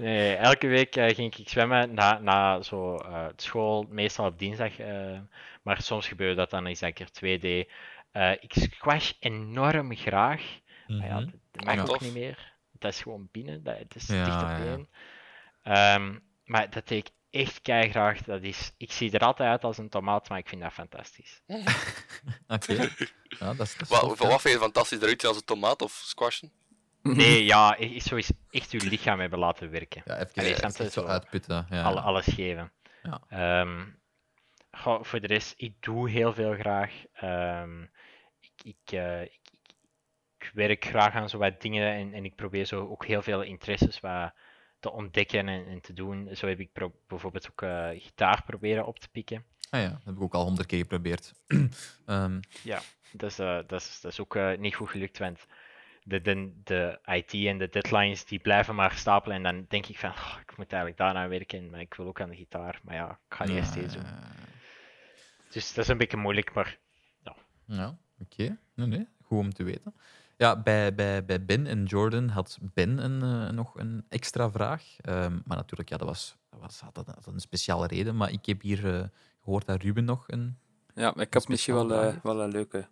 [0.00, 4.78] Nee, elke week eh, ging ik zwemmen na, na zo, eh, school, meestal op dinsdag.
[4.78, 5.18] eh,
[5.62, 7.70] maar soms gebeurde dat dan eens dat ik er deed.
[8.12, 10.42] Eh, ik squash enorm graag.
[10.86, 11.24] Maar ja, Mhm.
[11.24, 11.80] dat, dat mag Ja.
[11.80, 12.00] ook Tof.
[12.00, 12.52] niet meer.
[12.78, 15.94] Dat is gewoon binnen, dat, het is Ja, dicht op ja.
[15.94, 17.60] Ehm, maar dat deed ik echt
[17.90, 18.22] graag.
[18.22, 21.42] Dat is, ik zie er altijd uit als een tomaat, maar ik vind dat fantastisch.
[22.46, 22.88] Oké.
[23.38, 25.82] Ja, dat is, dat is Wat, tof, wat vind je fantastisch eruit als een tomaat
[25.82, 26.52] of squashen?
[27.02, 30.02] Nee, ja, ik zou eens echt uw lichaam hebben laten werken.
[30.04, 31.66] Ja, even Allee, zo zo uitputten.
[31.70, 31.82] Ja.
[31.82, 32.72] Alle, alles geven.
[33.02, 33.20] Ja.
[33.28, 33.84] Ehm,
[34.70, 36.92] goh, voor de rest, ik doe heel veel graag.
[37.12, 37.82] Ehm,
[38.40, 39.47] ik, ik, eh, ik
[40.58, 44.00] werk graag aan zo wat dingen en, en ik probeer zo ook heel veel interesses
[44.00, 44.32] wat
[44.80, 46.28] te ontdekken en, en te doen.
[46.36, 49.44] Zo heb ik pro- bijvoorbeeld ook eh, gitaar proberen op te pikken.
[49.70, 51.32] Ah ja, dat heb ik ook al honderd keer geprobeerd.
[52.06, 52.40] Ehm,
[53.12, 55.46] Dat is, eh, dat is, dat is ook eh, niet goed gelukt, want
[56.02, 59.36] de, de, de IT en de deadlines die blijven maar stapelen.
[59.36, 62.20] En dan denk ik van, "Oh, ik moet eigenlijk daaraan werken, maar ik wil ook
[62.20, 62.80] aan de gitaar.
[62.82, 64.06] Maar ja, ik ga het eerst deze doen.
[65.50, 66.78] Dus dat is een beetje moeilijk, maar
[67.66, 68.56] Ja, oké.
[68.74, 69.94] Nee, nee, goed om te weten.
[70.38, 74.96] Ja, bij, bij, bij Ben en Jordan had Ben een, eh, nog een extra vraag.
[75.00, 78.16] Ehm, maar natuurlijk, ja, dat was, dat was, had, dat, had een speciale reden.
[78.16, 79.04] Maar ik heb hier eh,
[79.44, 80.58] gehoord dat Ruben nog een...
[80.94, 82.88] Ja, ik heb misschien wel, eh, wel een leuke.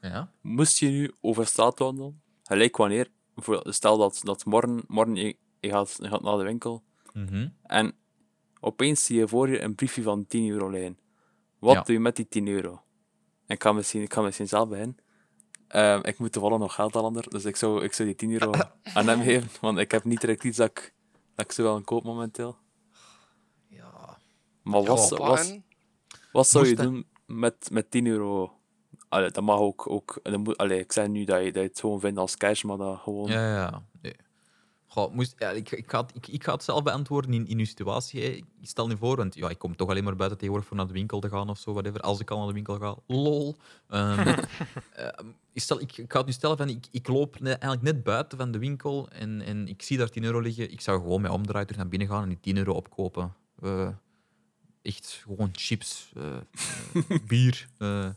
[0.00, 0.32] Ja?
[0.40, 5.36] Moest je nu over straat wandelen, gelijk wanneer, voor- stel dat, dat morgen, morgen je,
[5.60, 7.48] je, gaat, je gaat naar de winkel Mhm.
[7.62, 7.92] en
[8.60, 10.98] opeens zie je voor je een briefje van 10 euro liggen.
[11.58, 11.82] Wat Ja.
[11.82, 12.70] doe je met die 10 euro?
[13.46, 14.96] En ik ga misschien, ik ga misschien zelf beginnen.
[15.70, 18.52] Ehm, ik moet toevallig nog geld halen, dus ik zou, ik zou die 10 euro
[18.94, 20.94] aan hem geven, want ik heb niet direct iets dat ik,
[21.34, 22.56] dat ik zou willen kopen momenteel.
[23.68, 24.18] Ja.
[24.62, 25.58] Maar wat, Ja, wat,
[26.32, 28.52] wat zou je doen met, met 10 euro?
[29.08, 29.90] Allee, dat mag ook.
[29.90, 32.36] ook dat moet, allee, ik zeg nu dat je, dat je het gewoon vindt als
[32.36, 33.30] cash, maar dat gewoon.
[33.30, 33.82] Ja, ja.
[34.02, 34.16] Nee.
[34.92, 37.58] Goh, moest, ja, ik, ik, ga het, ik, ik ga het zelf beantwoorden in, in
[37.58, 38.22] uw situatie.
[38.22, 38.28] Hè.
[38.28, 40.86] Ik stel nu voor, want ja, ik kom toch alleen maar buiten tegenwoordig voor naar
[40.86, 42.00] de winkel te gaan of zo, whatever.
[42.00, 43.56] Als ik al naar de winkel ga, lol.
[43.88, 44.28] Ehm,
[44.92, 45.08] eh,
[45.52, 48.38] ik, stel, ik, ik ga het nu stellen van, ik, ik loop eigenlijk net buiten
[48.38, 50.72] van de winkel en, en ik zie daar 10 euro liggen.
[50.72, 53.34] Ik zou gewoon mij omdraaien, terug naar binnen gaan en die 10 euro opkopen.
[53.62, 53.88] Eh,
[54.82, 56.36] echt gewoon chips, eh,
[57.78, 58.10] eh,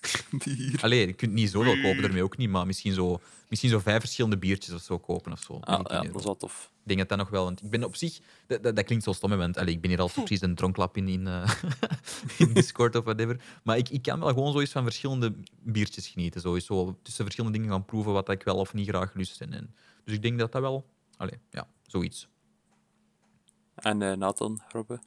[0.44, 0.74] bier.
[0.74, 0.82] eh.
[0.82, 4.00] Allee, je kunt niet zoveel kopen ermee ook niet, maar misschien zo, misschien zo vijf
[4.00, 5.58] verschillende biertjes of zo kopen of zo.
[5.60, 6.06] Ah, 10 ja, euro.
[6.06, 6.70] dat is wel tof.
[6.72, 9.04] Ik denk dat dat nog wel, want ik ben op zich, dat, dat, dat klinkt
[9.04, 11.50] zo stom, hè, want allee, ik ben hier al precies een dronklap in, in, eh,
[12.38, 13.40] in Discord of whatever.
[13.64, 16.40] Maar ik, ik kan wel gewoon zoiets van verschillende biertjes genieten.
[16.40, 19.40] Sowieso tussen verschillende dingen gaan proeven wat ik wel of niet graag lust.
[19.40, 20.86] En, en, dus ik denk dat dat wel,
[21.16, 22.28] allee, ja, zoiets.
[23.74, 25.00] En eh, Nathan, Robbe?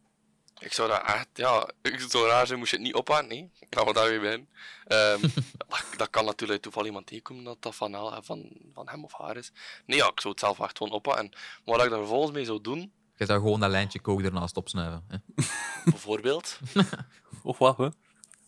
[0.60, 3.52] Ik zou dat echt, ja, ik zou raar zijn moest je het niet ophalen, nee.
[3.70, 4.48] Gaan we daar weer bij in.
[4.86, 5.22] Ehm,
[5.68, 9.14] dat, dat kan natuurlijk toevallig iemand tegenkomen dat dat van, haar- van, van hem of
[9.14, 9.52] haar is.
[9.86, 11.20] Nee, ja, ik zou het zelf echt gewoon ophalen.
[11.20, 11.32] En
[11.66, 15.06] wat ik daar vervolgens mee zou doen, Je zou gewoon dat lijntje coke ernaast opsnuiven.
[15.08, 15.18] Hè?
[15.92, 16.60] bijvoorbeeld,
[17.44, 17.94] Oh, wat,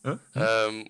[0.02, 0.14] hè?
[0.32, 0.86] Ehm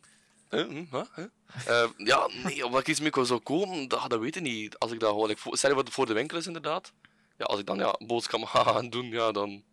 [0.50, 0.70] huh,
[1.16, 1.28] hm?
[1.66, 4.78] Ehm, ja, nee, omdat ik iets mee zou komen, dat, dat weet ik niet.
[4.80, 6.94] Als ik dat gewoon, ik, stel je wat het voor de winkel is inderdaad.
[7.38, 9.64] Ja, als ik dan ja, boodschappen ga gaan doen, ja, dan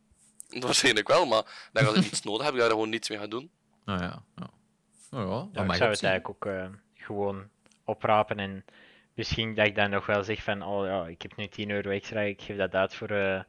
[0.67, 1.27] waarschijnlijk wel.
[1.27, 3.51] Maar dan als ik niets nodig heb, ik daar gewoon niets mee gaan doen.
[3.85, 4.51] Nou ja, ja.
[5.11, 6.09] Nou ja, ik zou het zien.
[6.11, 7.49] eigenlijk ook eh, gewoon
[7.85, 8.65] oprapen en
[9.15, 11.91] misschien dat ik dan nog wel zeg van, oh ja, ik heb nu 10 euro
[11.91, 13.43] extra, ik geef dat uit voor eh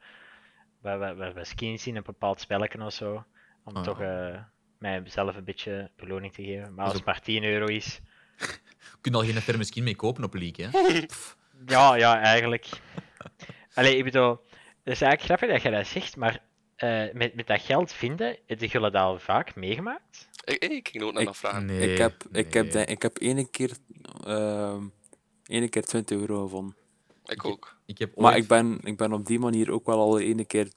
[0.82, 3.26] wat, wat, wat, wat skins in een bepaald spelletje of zo,
[3.64, 4.40] om Ah, toch eh
[4.78, 6.74] mijzelf een beetje beloning te geven.
[6.74, 8.00] Maar als het maar 10 euro is,
[8.92, 10.68] Je kunt al geen ferme skin mee kopen op Leak, hè?
[11.74, 12.70] ja, ja, eigenlijk.
[13.74, 14.30] Allee, ik bedoel,
[14.84, 16.40] het is eigenlijk grappig dat je dat zegt, maar
[16.84, 20.30] eh, met, met dat geld vinden, heb je dat al vaak meegemaakt?
[20.44, 21.66] Ik, ik ging ook naar Ik- dat vragen.
[21.66, 22.86] Nee, ik heb, ik heb, nee.
[22.86, 23.72] de- ik heb ene keer,
[24.24, 24.86] ehm
[25.46, 26.76] ene keer 20 euro gevonden.
[27.26, 27.78] Ik ook.
[27.86, 30.46] Ik heb Maar ooit- ik ben, ik ben op die manier ook wel al ene
[30.46, 30.72] keer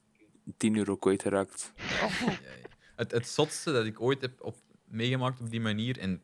[0.57, 1.71] 10 euro kwijtgeraakt.
[2.95, 6.21] Het, het zotste dat ik ooit heb op, meegemaakt op die manier, en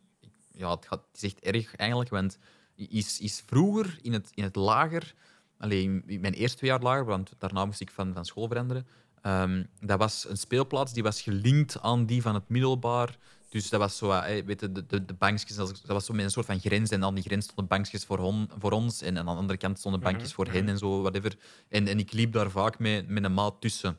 [0.52, 2.38] ja, het, gaat, het is echt erg eigenlijk, want
[2.76, 5.14] is, is vroeger in het, in het lager,
[5.58, 8.88] alleen in mijn eerste twee jaar lager, want daarna moest ik van, van school veranderen,
[9.24, 13.18] ehm, dat was een speelplaats die was gelinkt aan die van het middelbaar.
[13.50, 16.24] Dus dat was zo, eh, weet je, de, de, de bankjes, dat was zo met
[16.24, 16.90] een soort van grens.
[16.90, 19.02] En aan die grens stonden bankjes voor, hon, voor ons.
[19.02, 21.36] En, aan de andere kant stonden bankjes Mhm, voor hen en zo, whatever.
[21.70, 23.98] En, en ik liep daar vaak mee, met een maat tussen.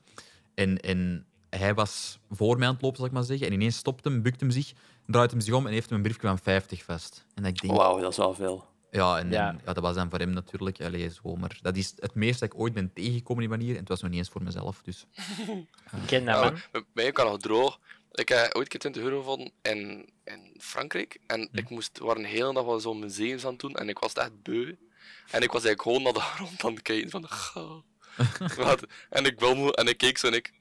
[0.54, 3.46] En, en hij was voor mij aan het lopen, zal ik maar zeggen.
[3.46, 4.72] En ineens stopt hem, bukt hem zich,
[5.06, 7.26] draait hem zich om en heeft hem een briefje van 50 vast.
[7.34, 8.64] En dat ik denk, Wauw, dat is wel veel.
[8.94, 9.48] Ja, en, Ja.
[9.48, 10.80] en- ja, dat was dan voor hem natuurlijk.
[10.82, 13.74] Allee, zo, maar dat is het meeste dat ik ooit ben tegengekomen in die manier.
[13.74, 14.82] En het was nog niet eens voor mezelf.
[14.82, 15.06] Dus.
[16.00, 16.60] Ik ken dat, Ja, man.
[16.72, 17.78] bij mij kan nog droog.
[18.12, 21.18] Ik heb ooit een keer 20 euro gevonden in, in Frankrijk.
[21.26, 21.58] En Hm.
[21.58, 23.74] ik moest, waren een hele dag wel zo museums aan het doen.
[23.74, 24.74] En ik was echt beu.
[25.30, 27.10] En ik was eigenlijk gewoon naar de grond aan het kijken.
[27.10, 27.28] Van?
[29.10, 30.52] En ik wil en ik keek zo en ik...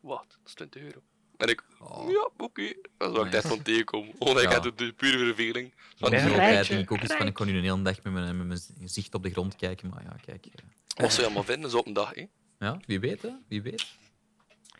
[0.00, 0.24] Wat?
[0.28, 1.02] Dat is 20 euro.
[1.36, 1.62] En ik...
[1.78, 2.10] Oh.
[2.10, 2.62] Ja, oké.
[2.98, 3.36] Dat is wat ik Nice.
[3.36, 4.14] echt van tegenkomen.
[4.18, 4.52] Gewoon, ik Ja.
[4.52, 5.72] had de, de pure verveling.
[5.98, 8.12] Van, rijk, tijd denk ik ook eens van, ik kon nu een hele dag met
[8.12, 9.88] mijn, met mijn gezicht op de grond kijken.
[9.88, 10.46] Maar ja, kijk.
[10.46, 10.52] eh,
[10.96, 12.26] wat zou je allemaal vinden zo op een dag, hè?
[12.58, 13.30] Ja, wie weet, hè?
[13.48, 13.86] Wie weet.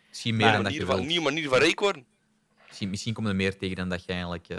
[0.08, 1.06] Misschien meer Maar dan dat je wilt.
[1.06, 2.06] nieuwe manier van rijk worden.
[2.66, 4.56] Misschien, misschien komt er meer tegen dan dat je eigenlijk, eh,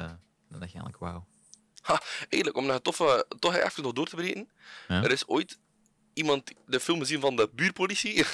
[0.49, 1.21] dan dat je eigenlijk wou.
[2.19, 4.49] Eigenlijk, om nog toffe, toch even nog door te breken.
[4.87, 5.03] Ja?
[5.03, 5.59] Er is ooit
[6.17, 8.25] iemand de film gezien van de buurpolitie.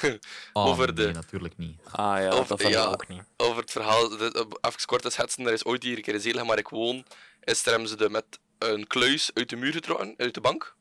[0.52, 1.78] Oh, Over nee, de- natuurlijk niet.
[1.90, 2.84] Ah ja, Of- dat vind ik ja.
[2.86, 3.08] ook.
[3.08, 3.22] Niet.
[3.36, 4.24] over het verhaal, eh,
[4.60, 7.04] even kort schetsen, er is ooit hier een keer in Zeeland, waar ik woon,
[7.44, 8.24] is er hebben ze de met
[8.58, 10.74] een kluis uit de muur getrokken, uit de bank.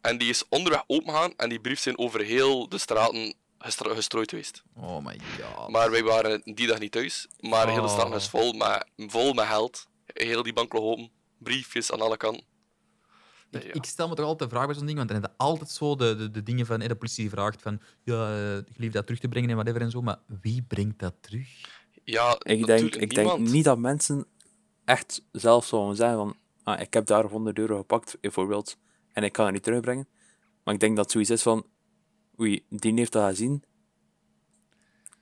[0.00, 4.30] En die is onderweg opengegaan en die brief zijn over heel de straten gestro- gestrooid
[4.30, 4.62] geweest.
[4.76, 5.68] Oh my god.
[5.68, 7.92] Maar wij waren die dag niet thuis, maar de hele Oh.
[7.92, 9.86] straat is vol met, vol met geld.
[10.06, 12.44] Heel die bank lag open, briefjes aan alle kanten.
[13.50, 13.72] Ik, Ja.
[13.72, 15.70] ik stel me toch altijd de vraag bij zo'n ding, want dan heb je altijd
[15.70, 18.92] zo de, de, de dingen van eh, de politie die vraagt van ja, eh, gelief
[18.92, 21.48] dat terug te brengen en whatever en zo, maar wie brengt dat terug?
[22.04, 24.26] Ja, Ik denk, ik denk niet dat mensen
[24.84, 28.76] echt zelf zouden zeggen van ah, ik heb daar 100 euro gepakt, bijvoorbeeld,
[29.12, 30.08] en ik kan het niet terugbrengen.
[30.64, 31.66] Maar ik denk dat zoiets is van
[32.40, 33.64] oei, die heeft dat gezien.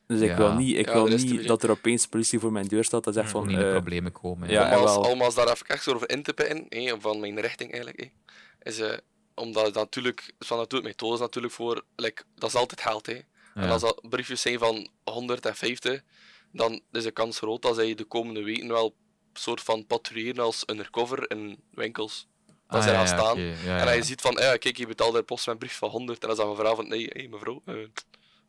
[0.07, 0.37] Dus ik Ja.
[0.37, 3.05] wil niet, ik Ja, wil te niet dat er opeens politie voor mijn deur staat
[3.05, 3.33] dat zegt Mm.
[3.33, 4.51] Van niet in de eh, problemen komen.
[4.51, 8.01] ja, Allemaal, daar even echt over in te pitten, hè, van mijn richting eigenlijk.
[8.01, 8.11] Hè,
[8.71, 8.99] is, eh,
[9.35, 13.07] omdat het natuurlijk, van natuurlijk methodes natuurlijk voor, like, dat is altijd geld.
[13.07, 13.19] Hè.
[13.55, 16.03] En als dat briefjes zijn van 150,
[16.53, 18.85] dan is de kans groot dat zij de komende weken wel
[19.33, 22.29] een soort van patrouilleren als undercover in winkels.
[22.69, 23.37] Dat zij gaan staan.
[23.39, 25.61] Ah, Ja, En als je ziet van, ja, kijk, je betaalt er post met een
[25.61, 27.75] brief van 100, en dan is dat mevrouw van, nee, hey, mevrouw, eh,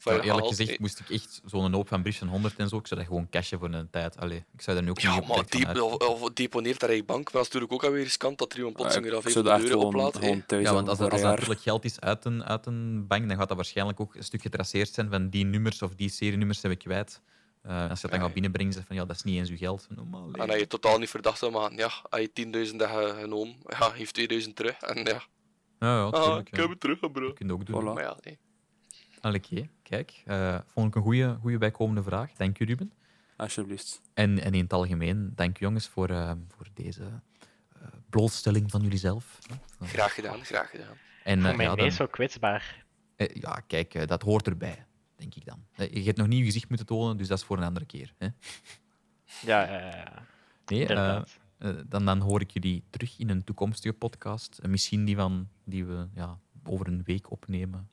[0.04, 3.00] Nou, eerlijk gezegd moest ik echt zo'n hoop van Bridge 100 en zo, ik zou
[3.00, 4.18] dat gewoon cashen voor een tijd.
[4.18, 6.22] Allee, ik zou daar nu ook Ja, niet op maar direct van die, uit- of,
[6.22, 8.76] of deponeert daar je bank, maar dat is natuurlijk ook alweer riskant dat er iemand
[8.76, 10.22] plotseling weer ik al zou dat 500 echt euro gewoon, oplaat.
[10.24, 10.28] hè.
[10.28, 13.08] gewoon thuis Ja, want als, er- als dat natuurlijk geld is uit een, uit een
[13.08, 16.10] bank, dan gaat dat waarschijnlijk ook een stuk getraceerd zijn van die nummers of die
[16.10, 17.22] serienummers heb ik kwijt.
[17.62, 19.58] Eh, als je het dan gaat binnenbrengen, zeg van ja, dat is niet eens uw
[19.58, 19.88] geld.
[20.12, 20.34] Allee.
[20.41, 21.78] En dat je totaal niet verdacht zou maken.
[21.78, 22.30] Ja, als je
[22.72, 24.80] 10.000 hebt genomen, ja, heeft 2000 terug.
[24.82, 25.22] En ja,
[25.80, 27.12] Ja, ja, ah, ik heb het terug, bro.
[27.28, 27.82] Dat kun je ook doen.
[27.82, 27.93] Voilà.
[27.93, 28.38] Maar ja, nee.
[29.36, 30.21] Oké, kijk.
[30.25, 32.32] eh, vond ik een goede, goede bijkomende vraag.
[32.34, 32.91] Dank u, Ruben.
[33.36, 34.01] Alsjeblieft.
[34.13, 37.03] En, en in het algemeen, dank u jongens voor, eh, voor deze
[37.82, 39.39] eh, blootstelling van jullie zelf.
[39.82, 40.95] graag gedaan, graag gedaan.
[41.23, 42.86] En, Voor eh, mij ja, nee, dan- zo kwetsbaar.
[43.34, 45.65] ja, kijk, dat hoort erbij, denk ik dan.
[45.91, 48.13] Je hebt nog niet je gezicht moeten tonen, dus dat is voor een andere keer.
[48.17, 48.28] Hè?
[49.41, 49.65] Ja,
[50.65, 51.38] Nee, eh, inderdaad.
[51.57, 54.59] eh, dan, dan hoor ik jullie terug in een toekomstige podcast.
[54.67, 57.89] Misschien die, van, die we ja, over een week opnemen.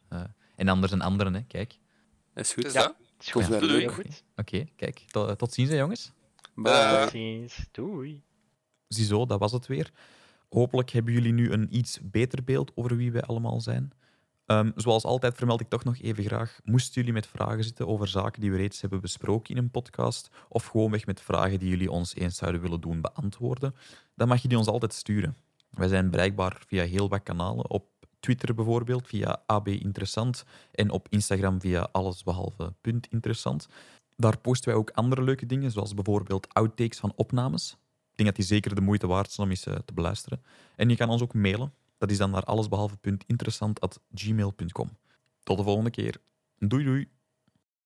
[0.54, 1.42] Eh, en anders een andere, hè.
[1.42, 1.78] kijk.
[2.34, 2.72] Is goed.
[2.72, 2.82] Ja.
[2.82, 2.94] dat.
[3.20, 3.60] is goed.
[3.60, 3.88] doei.
[4.36, 5.04] Oké, kijk.
[5.10, 6.12] Tot, tot ziens, hè, jongens.
[6.54, 6.72] Bye.
[6.72, 7.66] Eh, Tot ziens.
[7.70, 8.22] Doei.
[8.88, 9.90] Ziezo, dat was het weer.
[10.48, 13.92] Hopelijk hebben jullie nu een iets beter beeld over wie wij allemaal zijn.
[14.46, 18.08] Ehm, zoals altijd vermeld ik toch nog even graag, moesten jullie met vragen zitten over
[18.08, 21.90] zaken die we reeds hebben besproken in een podcast, of gewoonweg met vragen die jullie
[21.90, 23.74] ons eens zouden willen doen beantwoorden,
[24.14, 25.36] dan mag je die ons altijd sturen.
[25.70, 27.86] Wij zijn bereikbaar via heel wat kanalen, op
[28.24, 33.68] Twitter bijvoorbeeld, via AB Interessant, en op Instagram via allesbehalve punt interessant.
[34.16, 37.76] Daar posten wij ook andere leuke dingen, zoals bijvoorbeeld outtakes van opnames.
[38.10, 40.42] Ik denk dat die zeker de moeite waard zijn om eens eh, te beluisteren.
[40.76, 41.74] En je kan ons ook mailen.
[41.98, 44.96] Dat is dan naar allesbehalve.interessant.gmail.com.
[45.42, 46.16] Tot de volgende keer.
[46.58, 47.08] Doei doei.